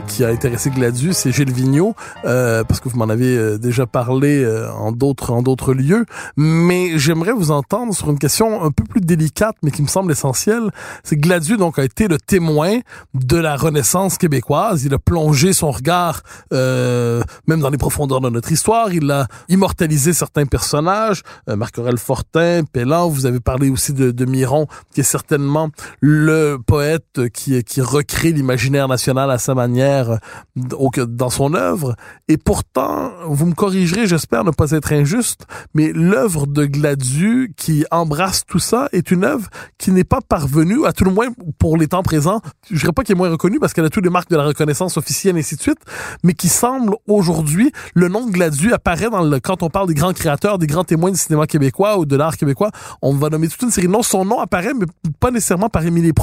[0.07, 1.93] qui a intéressé Gladius, c'est Gilles Vigneault,
[2.25, 6.07] euh, parce que vous m'en avez euh, déjà parlé euh, en d'autres en d'autres lieux.
[6.37, 10.11] Mais j'aimerais vous entendre sur une question un peu plus délicate, mais qui me semble
[10.11, 10.71] essentielle.
[11.03, 12.79] C'est Gladius donc a été le témoin
[13.13, 14.85] de la Renaissance québécoise.
[14.85, 18.91] Il a plongé son regard euh, même dans les profondeurs de notre histoire.
[18.91, 23.07] Il a immortalisé certains personnages, Marc-Aurel Fortin, Pellan.
[23.07, 25.69] Vous avez parlé aussi de, de Miron, qui est certainement
[26.01, 30.19] le poète qui, recrée l'imaginaire national à sa manière
[30.55, 31.95] dans son œuvre.
[32.27, 37.85] Et pourtant, vous me corrigerez, j'espère ne pas être injuste, mais l'œuvre de Gladu qui
[37.91, 41.27] embrasse tout ça est une œuvre qui n'est pas parvenue, à tout le moins
[41.59, 44.03] pour les temps présents, je dirais pas qu'elle est moins reconnue parce qu'elle a toutes
[44.03, 45.79] les marques de la reconnaissance officielle et ainsi de suite,
[46.23, 49.93] mais qui semble aujourd'hui, le nom de Gladu apparaît dans le, quand on parle des
[49.93, 53.47] grands créateurs, des grands témoins du cinéma québécois ou de l'art québécois, on va nommer
[53.47, 54.03] toute une série de noms.
[54.03, 54.85] Son nom apparaît, mais
[55.19, 56.13] pas nécessairement parmi les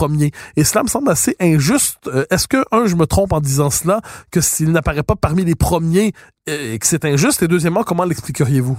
[0.57, 2.09] Et cela me semble assez injuste.
[2.09, 5.45] Euh, est-ce que, un, je me trompe en disant cela, que s'il n'apparaît pas parmi
[5.45, 6.13] les premiers
[6.47, 7.43] et que c'est injuste?
[7.43, 8.79] Et deuxièmement, comment l'expliqueriez-vous?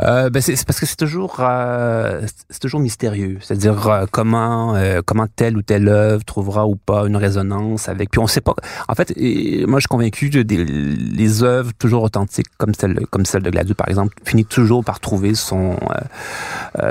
[0.00, 4.74] Euh, ben c'est parce que c'est toujours euh, c'est toujours mystérieux, c'est-à-dire euh, comment
[5.04, 8.10] comment telle ou telle œuvre trouvera ou pas une résonance avec.
[8.10, 8.54] Puis on sait pas.
[8.88, 13.06] En fait, et, moi je suis convaincu que des, les œuvres toujours authentiques comme celle
[13.10, 15.76] comme celle de Gladieux par exemple finissent toujours par trouver son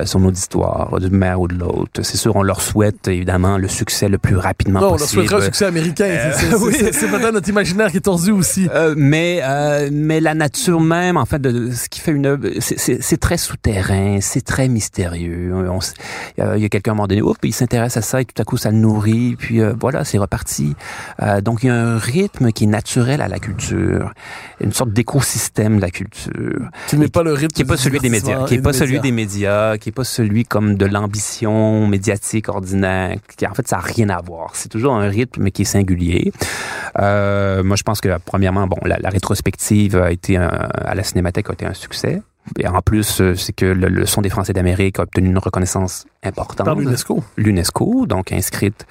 [0.05, 2.01] son auditoire du maire ou de l'autre.
[2.03, 5.21] C'est sûr, on leur souhaite évidemment le succès le plus rapidement non, possible.
[5.21, 6.31] on leur souhaiterait un succès américain.
[6.35, 6.77] c'est oui.
[6.77, 8.69] peut-être notre imaginaire qui est tordu aussi.
[8.95, 9.41] mais
[9.91, 14.19] mais la nature même en fait de ce qui fait une œuvre c'est très souterrain,
[14.21, 15.53] c'est très mystérieux.
[15.69, 15.79] On,
[16.37, 18.45] il y a quelqu'un à un moment donné, il s'intéresse à ça et tout à
[18.45, 20.75] coup ça le nourrit, puis euh, voilà, c'est reparti.
[21.21, 24.13] Euh, donc il y a un rythme qui est naturel à la culture,
[24.59, 26.69] une sorte d'écosystème de la culture.
[26.87, 28.99] Qui n'est pas le rythme qui est pas celui des médias, qui est pas celui
[28.99, 33.17] des médias, qui est pas celui comme de l'ambition médiatique ordinaire.
[33.37, 34.51] Qui en fait ça a rien à voir.
[34.55, 36.31] C'est toujours un rythme qui est singulier.
[36.99, 41.03] Euh, moi je pense que premièrement, bon, la, la rétrospective a été un, à la
[41.03, 42.21] Cinémathèque a été un succès.
[42.59, 45.37] Et en plus, euh, c'est que le, le, son des Français d'Amérique a obtenu une
[45.37, 46.65] reconnaissance importante.
[46.65, 47.23] Par l'UNESCO.
[47.37, 48.85] L'UNESCO, donc inscrite,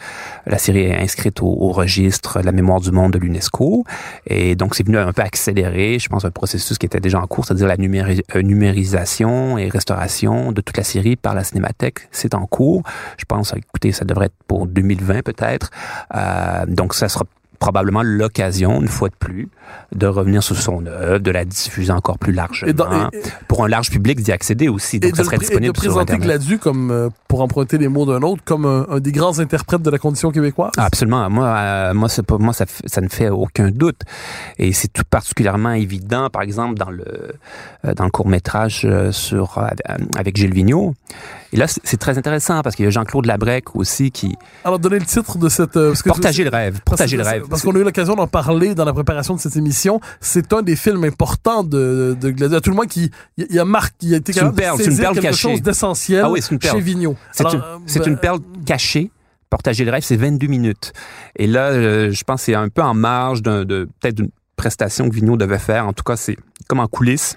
[0.46, 3.85] la série est inscrite au, au registre de la mémoire du monde de l'UNESCO.
[4.26, 7.26] Et donc, c'est venu un peu accélérer, je pense, un processus qui était déjà en
[7.26, 12.09] cours, c'est-à-dire la numéri euh, numérisation et restauration de toute la série par la Cinémathèque.
[12.12, 12.83] C'est en cours.
[13.18, 15.70] Je pense, écoutez, ça devrait être pour 2020 peut-être.
[16.14, 17.24] Euh, donc, ça sera
[17.61, 19.49] probablement l'occasion, une fois de plus,
[19.94, 23.64] de revenir sur son œuvre, de la diffuser encore plus largement, et dans, et, pour
[23.64, 24.99] un large public d'y accéder aussi.
[24.99, 28.07] Donc, ça serait le, disponible et de présenter Gladu comme, euh, pour emprunter les mots
[28.07, 30.73] d'un autre, comme un, un, des grands interprètes de la condition québécoise?
[30.79, 31.29] Ah, absolument.
[31.29, 34.01] Moi, euh, moi, pas, moi, ça, ça ne fait aucun doute.
[34.59, 37.05] Et c'est tout particulièrement évident, par exemple, dans le,
[37.85, 39.62] euh, dans le court métrage sur,
[40.16, 40.94] avec Gilles Vigneault
[41.53, 44.37] Et là, c'est très intéressant parce qu'il y a Jean-Claude Labrec aussi qui...
[44.65, 45.77] Alors, donner le titre de cette...
[45.77, 46.81] Euh, parce que Portager le rêve.
[46.85, 47.45] Portager le rêve.
[47.49, 50.01] Parce qu'on a eu l'occasion d'en parler dans la préparation de cette émission.
[50.21, 52.63] C'est un des films importants de, de Gladiator.
[52.63, 53.11] Tout le monde qui...
[53.37, 55.51] Il y a Marc qui a été capable de saisir une perle quelque cachée.
[55.51, 57.17] chose d'essentiel ah oui, une chez Vigneault.
[57.33, 59.11] C'est une, ben, une perle cachée
[59.49, 60.93] Portager le rêve, c'est 22 minutes.
[61.35, 65.09] Et là, euh, je pense que c'est un peu en marge de peut-être d'une prestation
[65.09, 65.89] que Vigneault devait faire.
[65.89, 66.37] En tout cas, c'est
[66.69, 67.37] comme en coulisses.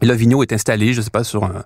[0.00, 1.64] Et là, Vigneault est installé, je sais pas, sur un,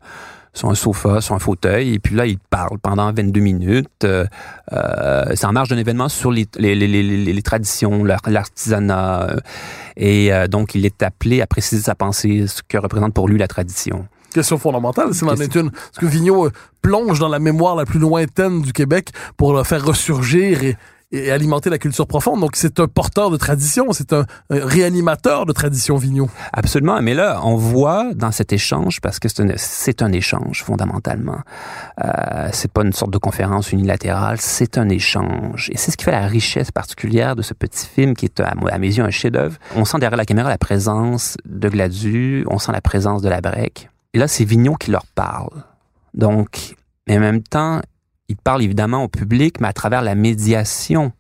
[0.55, 4.05] sur un sofa, sur un fauteuil, et puis là, il parle pendant 22 minutes.
[4.05, 4.27] Euh,
[4.73, 9.23] euh, c'est en marge d'un événement sur les, les, les, les traditions, l'artisanat.
[9.23, 9.37] Euh,
[9.97, 13.39] et euh, donc, il est appelé à préciser sa pensée, ce que représente pour lui
[13.39, 15.71] la tradition question fondamentale, c'est est une.
[15.71, 19.63] Parce que Vigneault euh, plonge dans la mémoire la plus lointaine du Québec pour le
[19.63, 20.77] faire ressurgir et,
[21.13, 22.41] et alimenter la culture profonde.
[22.41, 26.31] Donc, c'est un porteur de tradition, c'est un, réanimateur de tradition Vigneault.
[26.53, 27.01] Absolument.
[27.03, 31.41] Mais là, on voit dans cet échange, parce que c'est un, échange fondamentalement.
[32.03, 35.71] Euh, c'est pas une sorte de conférence unilatérale, c'est un échange.
[35.73, 38.79] Et c'est ce qui fait la richesse particulière de ce petit film qui est, à,
[38.79, 39.57] mes yeux, un chef-d'œuvre.
[39.77, 43.41] On sent derrière la caméra la présence de Gladu, on sent la présence de la
[43.41, 43.91] break.
[44.15, 45.65] Et là, c'est Vignon qui leur parle.
[46.15, 46.75] Donc,
[47.07, 47.81] mais en même temps,
[48.29, 51.13] il parle évidemment au public, mais à travers la médiation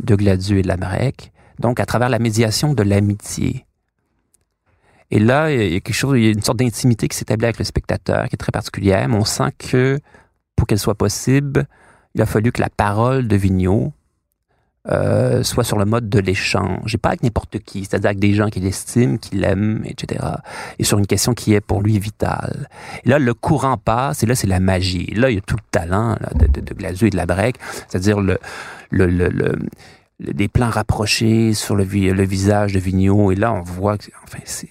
[0.00, 3.66] de Gladieux et de la Marek, donc à travers la médiation de l'amitié.
[5.10, 7.46] Et là, il y a quelque chose, il y a une sorte d'intimité qui s'établit
[7.46, 10.00] avec le spectateur, qui est très particulière, mais on sent que
[10.56, 11.66] pour qu'elle soit possible,
[12.14, 13.92] il a fallu que la parole de Vigneault
[14.90, 18.34] euh, soit sur le mode de l'échange, et pas avec n'importe qui, c'est-à-dire avec des
[18.34, 20.24] gens qu'il estime, qu'il aime, etc.
[20.78, 22.68] Et sur une question qui est pour lui vitale.
[23.04, 25.12] Et là, le courant passe, et là, c'est la magie.
[25.14, 27.56] là, il y a tout le talent de, de, de et de la Breque,
[27.88, 28.38] c'est-à-dire le,
[28.90, 29.52] le, le, le
[30.18, 33.32] des plans rapprochés sur le, le visage de Vigneault.
[33.32, 34.68] Et là, on voit que, enfin, c'est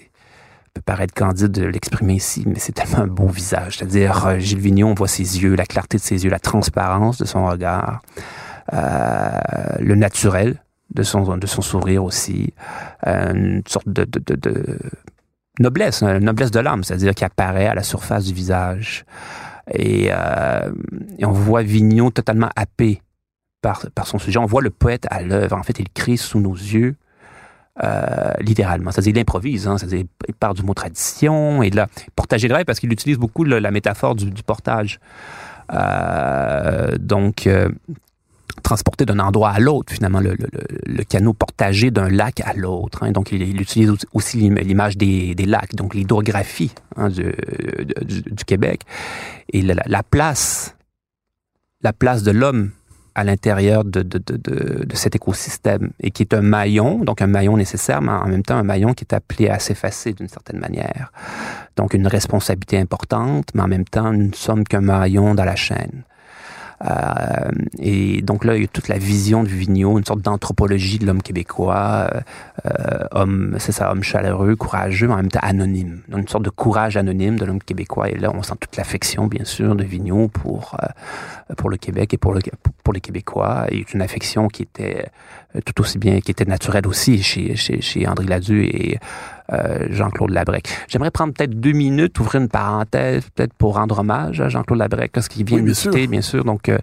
[0.76, 3.78] peut paraître candide de l'exprimer ici, mais c'est tellement un beau visage.
[3.78, 7.18] C'est-à-dire, euh, Gilles Vigneault, on voit ses yeux, la clarté de ses yeux, la transparence
[7.18, 8.02] de son regard.
[8.74, 9.40] Euh,
[9.80, 10.56] le naturel
[10.94, 12.54] de son, de son sourire aussi,
[13.06, 14.80] euh, une sorte de, de, de,
[15.60, 19.06] noblesse, une noblesse de l'âme, c'est-à-dire qui apparaît à la surface du visage.
[19.72, 20.72] Et, euh,
[21.20, 23.02] et on voit Vignon totalement happé
[23.62, 24.40] par, par, son sujet.
[24.40, 25.56] On voit le poète à l'œuvre.
[25.58, 26.96] En fait, il crie sous nos yeux,
[28.40, 28.92] littéralement.
[28.92, 29.68] C'est-à-dire, il improvise.
[29.68, 31.62] Hein, c'est-à-dire, il part du mot tradition.
[31.62, 35.00] Et là, portager le rêve, parce qu'il utilise beaucoup la métaphore du, portage.
[37.00, 37.48] Donc,
[38.66, 43.04] transporter d'un endroit à l'autre, finalement, le, canot portagé d'un lac à l'autre.
[43.04, 43.12] Hein.
[43.12, 48.82] Donc, il, il, utilise aussi l'image des, lacs, donc l'hydrographie hein, du, Québec.
[49.54, 50.76] Et la, la, place,
[51.82, 52.72] la place de l'homme
[53.14, 58.02] à l'intérieur de, de, cet écosystème et qui est un maillon, donc un maillon nécessaire,
[58.02, 61.14] mais en même temps un maillon qui est appelé à s'effacer d'une certaine manière.
[61.78, 65.56] Donc une responsabilité importante, mais en même temps nous ne sommes qu'un maillon dans la
[65.56, 66.04] chaîne.
[66.84, 71.00] Euh, et donc là, il y a toute la vision du Vigneault, une sorte d'anthropologie
[71.00, 72.22] de l'homme québécois, euh,
[72.66, 76.02] euh, homme, c'est ça, homme chaleureux, courageux, mais en même temps anonyme.
[76.10, 78.10] Donc une sorte de courage anonyme de l'homme québécois.
[78.10, 80.78] Et là, on sent toute l'affection, bien sûr, de Vigneault pour
[81.58, 82.42] pour le Québec et pour le
[82.84, 83.68] pour les Québécois.
[83.72, 85.08] Et une affection qui était
[85.66, 89.00] tout aussi bien, qui était naturelle aussi chez chez, chez André Ladu et
[89.54, 90.68] euh, Jean-Claude Labrec.
[90.88, 95.12] J'aimerais prendre peut-être deux minutes, ouvrir une parenthèse, peut-être pour rendre hommage à Jean-Claude Labrec,
[95.12, 96.44] parce qu'il vient de nous quitter, bien sûr.
[96.44, 96.78] Donc, euh,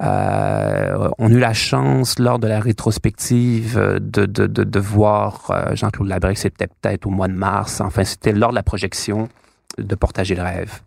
[0.00, 5.52] euh, on a eu la chance, lors de la rétrospective, de, de, de, de voir
[5.72, 9.28] Jean-Claude Labrec, c'était peut-être au mois de mars, enfin, c'était lors de la projection
[9.78, 10.80] de Portager le rêve.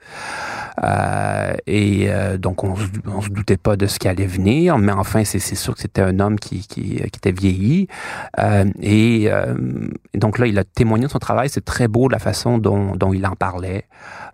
[0.84, 4.92] Euh, et euh, donc, on, on se doutait pas de ce qui allait venir, mais
[4.92, 7.88] enfin, c'est sûr que c'était un homme qui, qui, qui était vieilli.
[8.40, 9.56] Euh, et, euh,
[10.14, 11.50] donc là, il a témoigné de son travail.
[11.50, 13.86] C'est très beau la façon dont, dont il en parlait.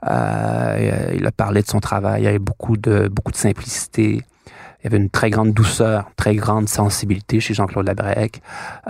[0.09, 2.27] Euh, il a parlé de son travail.
[2.27, 4.21] Avait beaucoup de, beaucoup de simplicité.
[4.79, 8.41] Il y avait une très grande douceur, très grande sensibilité chez Jean-Claude Labrec.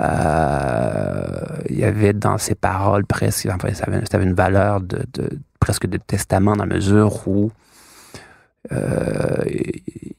[0.02, 1.24] Euh,
[1.70, 5.06] il y avait dans ses paroles presque, enfin, ça avait, ça avait une valeur de,
[5.14, 5.30] de,
[5.64, 7.50] presque de testament dans la mesure où
[8.74, 9.46] euh,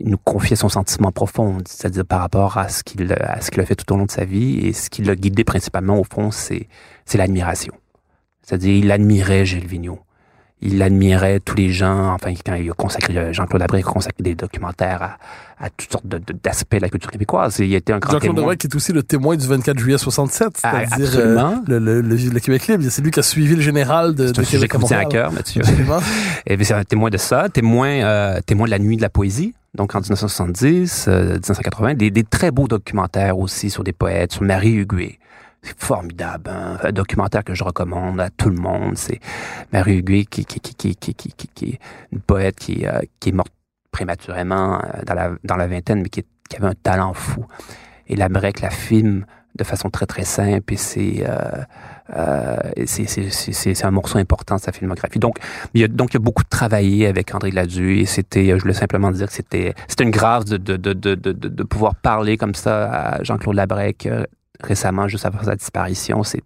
[0.00, 3.92] il nous confiait son sentiment profond, c'est-à-dire par rapport à ce qu'il a fait tout
[3.92, 6.66] au long de sa vie et ce qui l'a guidé principalement au fond, c'est
[7.14, 7.74] l'admiration.
[8.40, 9.66] C'est-à-dire il admirait Gilles
[10.62, 12.14] il admirait tous les gens.
[12.14, 15.18] Enfin, quand il a consacré, euh, Jean-Claude Abré a consacré des documentaires à,
[15.64, 17.58] à toutes sortes d'aspects de, la culture québécoise.
[17.58, 20.48] Il était un grand Jean-Claude Abré qui est aussi le témoin du 24 juillet 67,
[20.62, 22.84] ah, c'est-à-dire euh, le, le, le, Québec libre.
[22.88, 25.62] C'est lui qui a suivi le général de, de un Québec à à cœur, Mathieu.
[26.46, 29.54] Et c'est un témoin de ça, témoin, euh, témoin de la nuit de la poésie.
[29.74, 34.74] Donc en 1970, 1980, des, des, très beaux documentaires aussi sur des poètes, sur Marie
[34.74, 35.18] Huguet,
[35.64, 36.76] c'est formidable, hein.
[36.82, 38.96] un documentaire que je recommande à tout le monde.
[38.96, 39.18] C'est
[39.72, 41.78] Marie Huguet qui, est
[42.12, 43.52] une poète qui, euh, qui est morte
[43.90, 45.02] prématurément euh,
[45.42, 46.22] dans la, vingtaine, mais qui,
[46.56, 47.46] avait un talent fou.
[48.06, 49.24] Et la break la filme
[49.56, 51.62] de façon très très simple et c'est euh,
[53.82, 55.18] un morceau important de sa filmographie.
[55.18, 55.38] Donc
[55.72, 59.32] il y a beaucoup travaillé avec André Ladu et c'était je voulais simplement dire que
[59.32, 64.06] c'était c'était une grâce de de, pouvoir parler comme ça à Jean-Claude Labrec
[64.62, 66.22] récemment juste après sa disparition.
[66.22, 66.44] C'est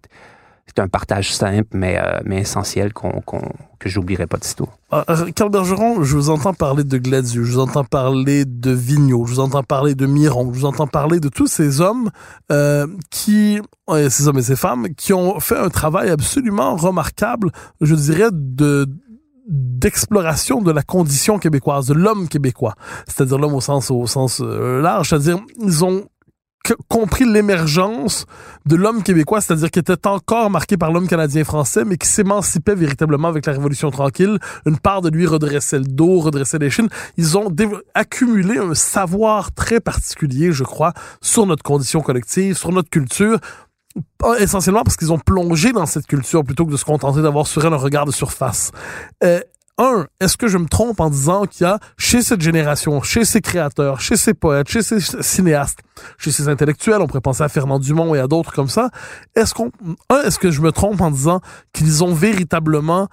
[0.69, 3.41] c'est un partage simple, mais, euh, mais essentiel qu'on, qu'on,
[3.79, 4.69] que j'oublierai pas de sitôt.
[4.93, 9.25] Euh, Carl Bergeron, je vous entends parler de Gladieux, je vous entends parler de Vigneault,
[9.25, 12.11] je vous entends parler de Miron, je vous entends parler de tous ces hommes
[12.51, 13.59] euh, qui,
[14.09, 17.51] ces hommes et ces femmes, qui ont fait un travail absolument remarquable,
[17.81, 18.87] je dirais, de
[19.51, 22.75] d'exploration de la condition québécoise, de l'homme québécois,
[23.07, 26.05] c'est-à-dire l'homme au sens au sens euh, large, c'est-à-dire ils ont
[26.87, 28.25] compris l'émergence
[28.65, 33.27] de l'homme québécois, c'est-à-dire qui était encore marqué par l'homme canadien-français, mais qui s'émancipait véritablement
[33.27, 34.37] avec la Révolution tranquille.
[34.65, 36.89] Une part de lui redressait le dos, redressait les chines.
[37.17, 37.53] Ils ont
[37.93, 43.39] accumulé un savoir très particulier, je crois, sur notre condition collective, sur notre culture,
[44.39, 47.65] essentiellement parce qu'ils ont plongé dans cette culture plutôt que de se contenter d'avoir sur
[47.65, 48.71] elle un regard de surface.
[49.23, 49.39] Euh,
[49.79, 53.25] un, est-ce que je me trompe en disant qu'il y a chez cette génération, chez
[53.25, 55.79] ces créateurs, chez ces poètes, chez ces cinéastes,
[56.17, 58.89] chez ces intellectuels, on pourrait penser à Fernand Dumont et à d'autres comme ça,
[59.35, 59.71] est-ce qu'on,
[60.09, 61.39] un, est-ce que je me trompe en disant
[61.73, 63.07] qu'ils ont véritablement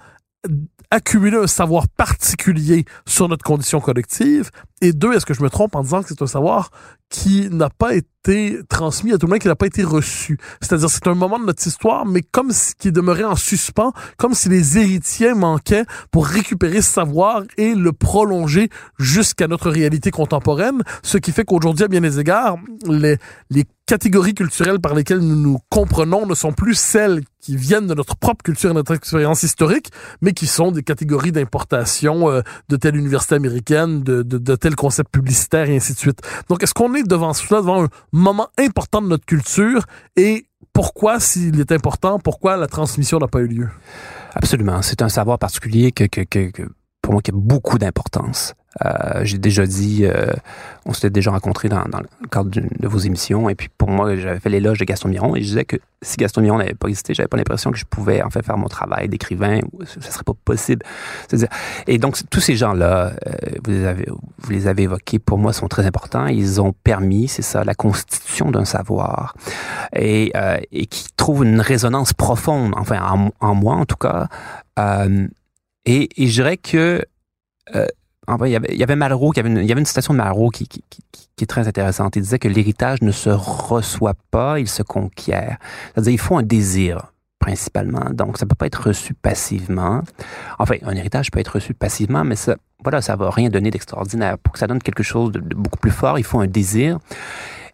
[0.91, 4.51] accumulé un savoir particulier sur notre condition collective?
[4.81, 6.69] Et deux, est-ce que je me trompe en disant que c'est un savoir
[7.09, 10.37] qui n'a pas été transmis, à tout le monde qui n'a pas été reçu?
[10.61, 14.33] C'est-à-dire, c'est un moment de notre histoire, mais comme si qui demeurait en suspens, comme
[14.33, 18.69] si les héritiers manquaient pour récupérer ce savoir et le prolonger
[18.99, 22.57] jusqu'à notre réalité contemporaine, ce qui fait qu'aujourd'hui, à bien des égards,
[22.87, 23.17] les,
[23.49, 27.93] les catégories culturelles par lesquelles nous nous comprenons ne sont plus celles qui viennent de
[27.93, 32.75] notre propre culture et notre expérience historique, mais qui sont des catégories d'importation euh, de
[32.75, 36.19] telle université américaine, de, de, de tel concept publicitaire et ainsi de suite.
[36.49, 39.85] Donc, est-ce qu'on est devant cela, devant un moment important de notre culture?
[40.17, 43.69] Et pourquoi, s'il est important, pourquoi la transmission n'a pas eu lieu?
[44.35, 44.81] Absolument.
[44.81, 46.05] C'est un savoir particulier que,
[47.01, 48.55] pour moi qui a beaucoup d'importance.
[48.85, 50.31] Euh, j'ai déjà dit, euh,
[50.85, 54.15] on s'était déjà rencontrés dans, dans, le cadre de vos émissions, et puis pour moi,
[54.15, 56.87] j'avais fait l'éloge de Gaston Miron, et je disais que si Gaston Miron n'avait pas
[56.87, 60.23] existé, j'avais pas l'impression que je pouvais en fait faire mon travail d'écrivain, ce serait
[60.23, 60.85] pas possible.
[61.27, 61.49] C'est-à-dire,
[61.87, 63.31] et donc tous ces gens-là, euh,
[63.63, 66.27] vous les avez, vous les avez évoqués, pour moi, sont très importants.
[66.27, 69.35] Ils ont permis, c'est ça, la constitution d'un savoir,
[69.95, 74.27] et, euh, et qui trouve une résonance profonde, enfin en, en moi en tout cas.
[74.77, 75.27] Euh,
[75.85, 77.03] et, et je dirais que
[78.45, 80.13] y avait, il y avait Malraux, il y avait une, il y avait une citation
[80.13, 82.15] de Malraux qui, qui, qui, qui, est très intéressante.
[82.15, 85.57] Il disait que l'héritage ne se reçoit pas, il se conquiert.
[85.93, 88.09] C'est-à-dire, il faut un désir, principalement.
[88.11, 90.01] Donc, ça peut pas être reçu passivement.
[90.59, 94.37] Enfin, un héritage peut être reçu passivement, mais ça, voilà, ça va rien donner d'extraordinaire.
[94.37, 96.99] Pour que ça donne quelque chose de, de beaucoup plus fort, il faut un désir.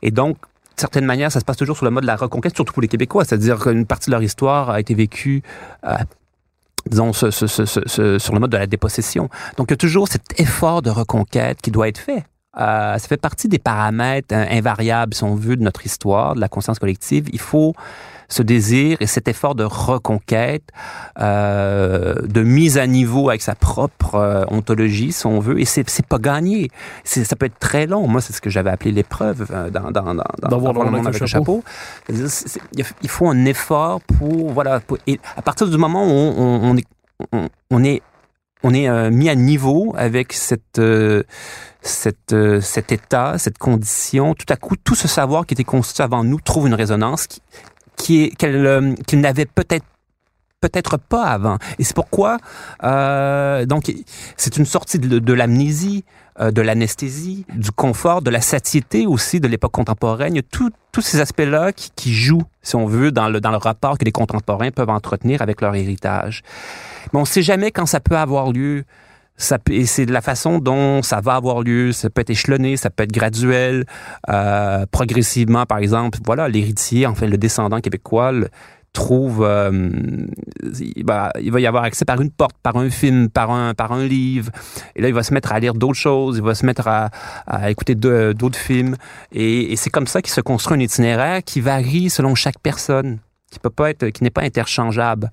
[0.01, 0.37] Et donc,
[0.75, 2.81] de certaine manière, ça se passe toujours sur le mode de la reconquête, surtout pour
[2.81, 3.25] les Québécois.
[3.25, 5.43] C'est-à-dire qu'une partie de leur histoire a été vécue
[5.85, 5.95] euh,
[6.89, 9.29] disons, ce, ce, ce, sur le mode de la dépossession.
[9.57, 12.25] Donc, il y a toujours cet effort de reconquête qui doit être fait.
[12.59, 16.41] Euh, ça fait partie des paramètres euh, invariables, si on veut, de notre histoire, de
[16.41, 17.27] la conscience collective.
[17.33, 17.73] Il faut
[18.33, 20.69] ce désir et cet effort de reconquête,
[21.19, 25.59] euh, de mise à niveau avec sa propre euh, ontologie, si on veut.
[25.59, 26.69] Et c'est, pas gagné.
[27.03, 28.07] Ça peut être très long.
[28.07, 31.07] Moi, c'est ce que j'avais appelé l'épreuve euh, dans, dans, dans, dans, dans le monde
[31.07, 31.63] avec le chapeau.
[32.09, 34.79] Il faut un effort pour voilà.
[34.79, 36.85] Pour, et à partir du moment où on, on, on est
[37.31, 38.01] on, on est
[38.63, 41.23] on est euh, mis à niveau avec cette, euh,
[41.81, 44.33] cette, euh, cet état, cette condition.
[44.33, 47.41] Tout à coup, tout ce savoir qui était constitué avant nous trouve une résonance qui,
[48.03, 49.85] qui est qu'elle euh, qu'il n'avait peut-être
[50.59, 51.57] peut-être pas avant.
[51.79, 52.37] Et c'est pourquoi
[52.83, 53.91] euh, donc
[54.37, 56.03] c'est une sortie de, l'amnésie,
[56.39, 60.41] euh, de l'anesthésie, du confort, de la satiété aussi de l'époque contemporaine.
[60.51, 64.05] Tous ces aspects-là qui, qui jouent, si on veut, dans le, dans le rapport que
[64.05, 66.43] les contemporains peuvent entretenir avec leur héritage.
[67.11, 68.83] Mais on ne sait jamais quand ça peut avoir lieu.
[69.35, 71.91] Ça et c'est de la façon dont ça va avoir lieu.
[71.91, 73.85] Ça peut être échelonné, ça peut être graduel,
[74.29, 76.19] euh, progressivement, par exemple.
[76.25, 78.31] Voilà, l'héritier, enfin le descendant québécois,
[78.93, 79.89] trouve, euh,
[80.79, 83.73] il, va, il va y avoir accès par une porte, par un film, par un,
[83.73, 84.51] par un livre.
[84.95, 87.09] Et là, il va se mettre à lire d'autres choses, il va se mettre à,
[87.47, 88.95] à écouter d'autres films.
[89.31, 93.17] Et, et c'est comme ça qu'il se construit un itinéraire qui varie selon chaque personne,
[93.51, 95.31] qui peut pas être, qui n'est pas interchangeable.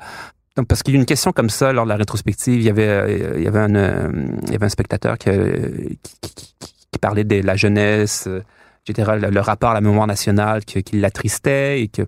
[0.68, 2.86] Parce qu'il y a une question comme ça lors de la rétrospective, il y avait,
[2.88, 4.08] euh, il y avait un, euh,
[4.46, 5.68] il y avait un spectateur qui, euh,
[6.02, 8.42] qui, qui- qui- qui parlait de la jeunesse, euh,
[8.88, 12.02] le, le, rapport à la mémoire nationale qui, qui l'attristait et que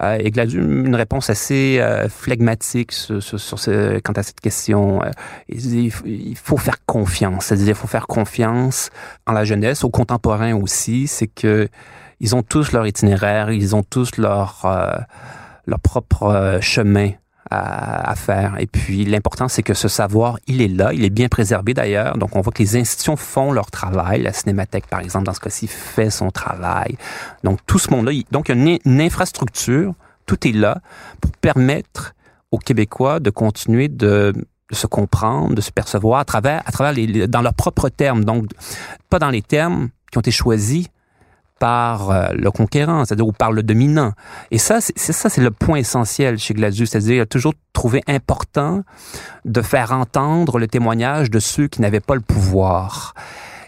[0.00, 4.40] euh, et Gladu une réponse assez euh, flegmatique sur, sur, sur ce, quant à cette
[4.40, 5.02] question.
[5.02, 5.10] Euh,
[5.50, 8.88] il, il, faut faire confiance, c'est-à-dire il faut faire confiance
[9.26, 11.08] en la jeunesse, aux contemporains aussi.
[11.08, 11.68] C'est que
[12.20, 14.64] ils ont tous leur itinéraire, ils ont tous leur
[15.66, 17.10] leur propre chemin
[17.54, 18.56] à, faire.
[18.58, 22.16] Et puis l'important, c'est que ce savoir, il est là, il est bien préservé d'ailleurs.
[22.18, 24.22] Donc on voit que les institutions font leur travail.
[24.22, 26.96] La Cinémathèque, par exemple, dans ce cas-ci, fait son travail.
[27.42, 29.94] Donc tout ce monde-là, donc il y a une, infrastructure,
[30.26, 30.80] tout est là
[31.20, 32.14] pour permettre
[32.50, 34.32] aux Québécois de continuer de,
[34.70, 38.24] de se comprendre, de se percevoir à travers, à travers les, dans leurs propres termes.
[38.24, 38.46] Donc
[39.10, 40.86] pas dans les termes qui ont été choisis
[41.58, 44.12] par euh, le conquérant, c'est-à-dire ou par le dominant.
[44.50, 48.02] Et ça, c'est ça, c'est le point essentiel chez Gladius, c'est-à-dire il a toujours trouvé
[48.06, 48.82] important
[49.44, 53.14] de faire entendre le témoignage de ceux qui n'avaient pas le pouvoir,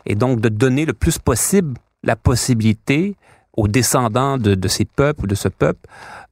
[0.05, 3.17] et donc de donner le plus possible la possibilité
[3.57, 5.89] aux descendants de, de ces peuples, de ce peuple,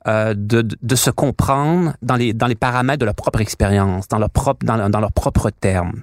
[0.06, 4.06] euh, de, de, de, se comprendre dans les, dans les paramètres de leur propre expérience,
[4.08, 6.02] dans leur propre, dans, dans leurs propres termes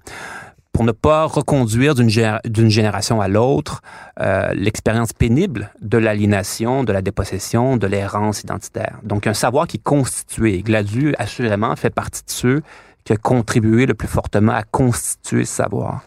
[0.71, 3.81] pour ne pas reconduire d'une génération à l'autre
[4.19, 8.99] euh, l'expérience pénible de l'aliénation, de la dépossession, de l'errance identitaire.
[9.03, 10.61] Donc un savoir qui est constitué.
[10.61, 12.61] Gladu, assurément, fait partie de ceux
[13.03, 16.01] qui a contribué le plus fortement à constituer ce savoir.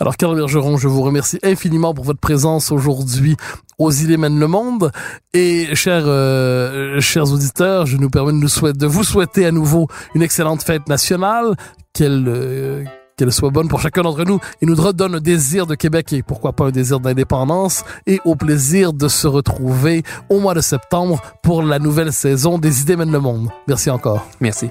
[0.00, 3.36] Alors, Carl Bergeron, je vous remercie infiniment pour votre présence aujourd'hui
[3.78, 4.90] aux Idées mènent le monde.
[5.34, 9.52] Et chers, euh, chers auditeurs, je nous permets de, nous souhaiter, de vous souhaiter à
[9.52, 11.54] nouveau une excellente fête nationale.
[11.92, 12.84] Quelle, euh,
[13.20, 16.22] qu'elle soit bonne pour chacun d'entre nous et nous redonne un désir de Québec et
[16.22, 21.20] pourquoi pas un désir d'indépendance et au plaisir de se retrouver au mois de septembre
[21.42, 23.50] pour la nouvelle saison des idées mènent le monde.
[23.68, 24.26] Merci encore.
[24.40, 24.70] Merci.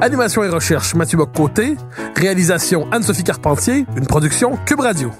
[0.00, 1.76] Animation et recherche, Mathieu Bock-Côté.
[2.16, 3.86] Réalisation, Anne-Sophie Carpentier.
[3.96, 5.10] Une production, Cube Radio.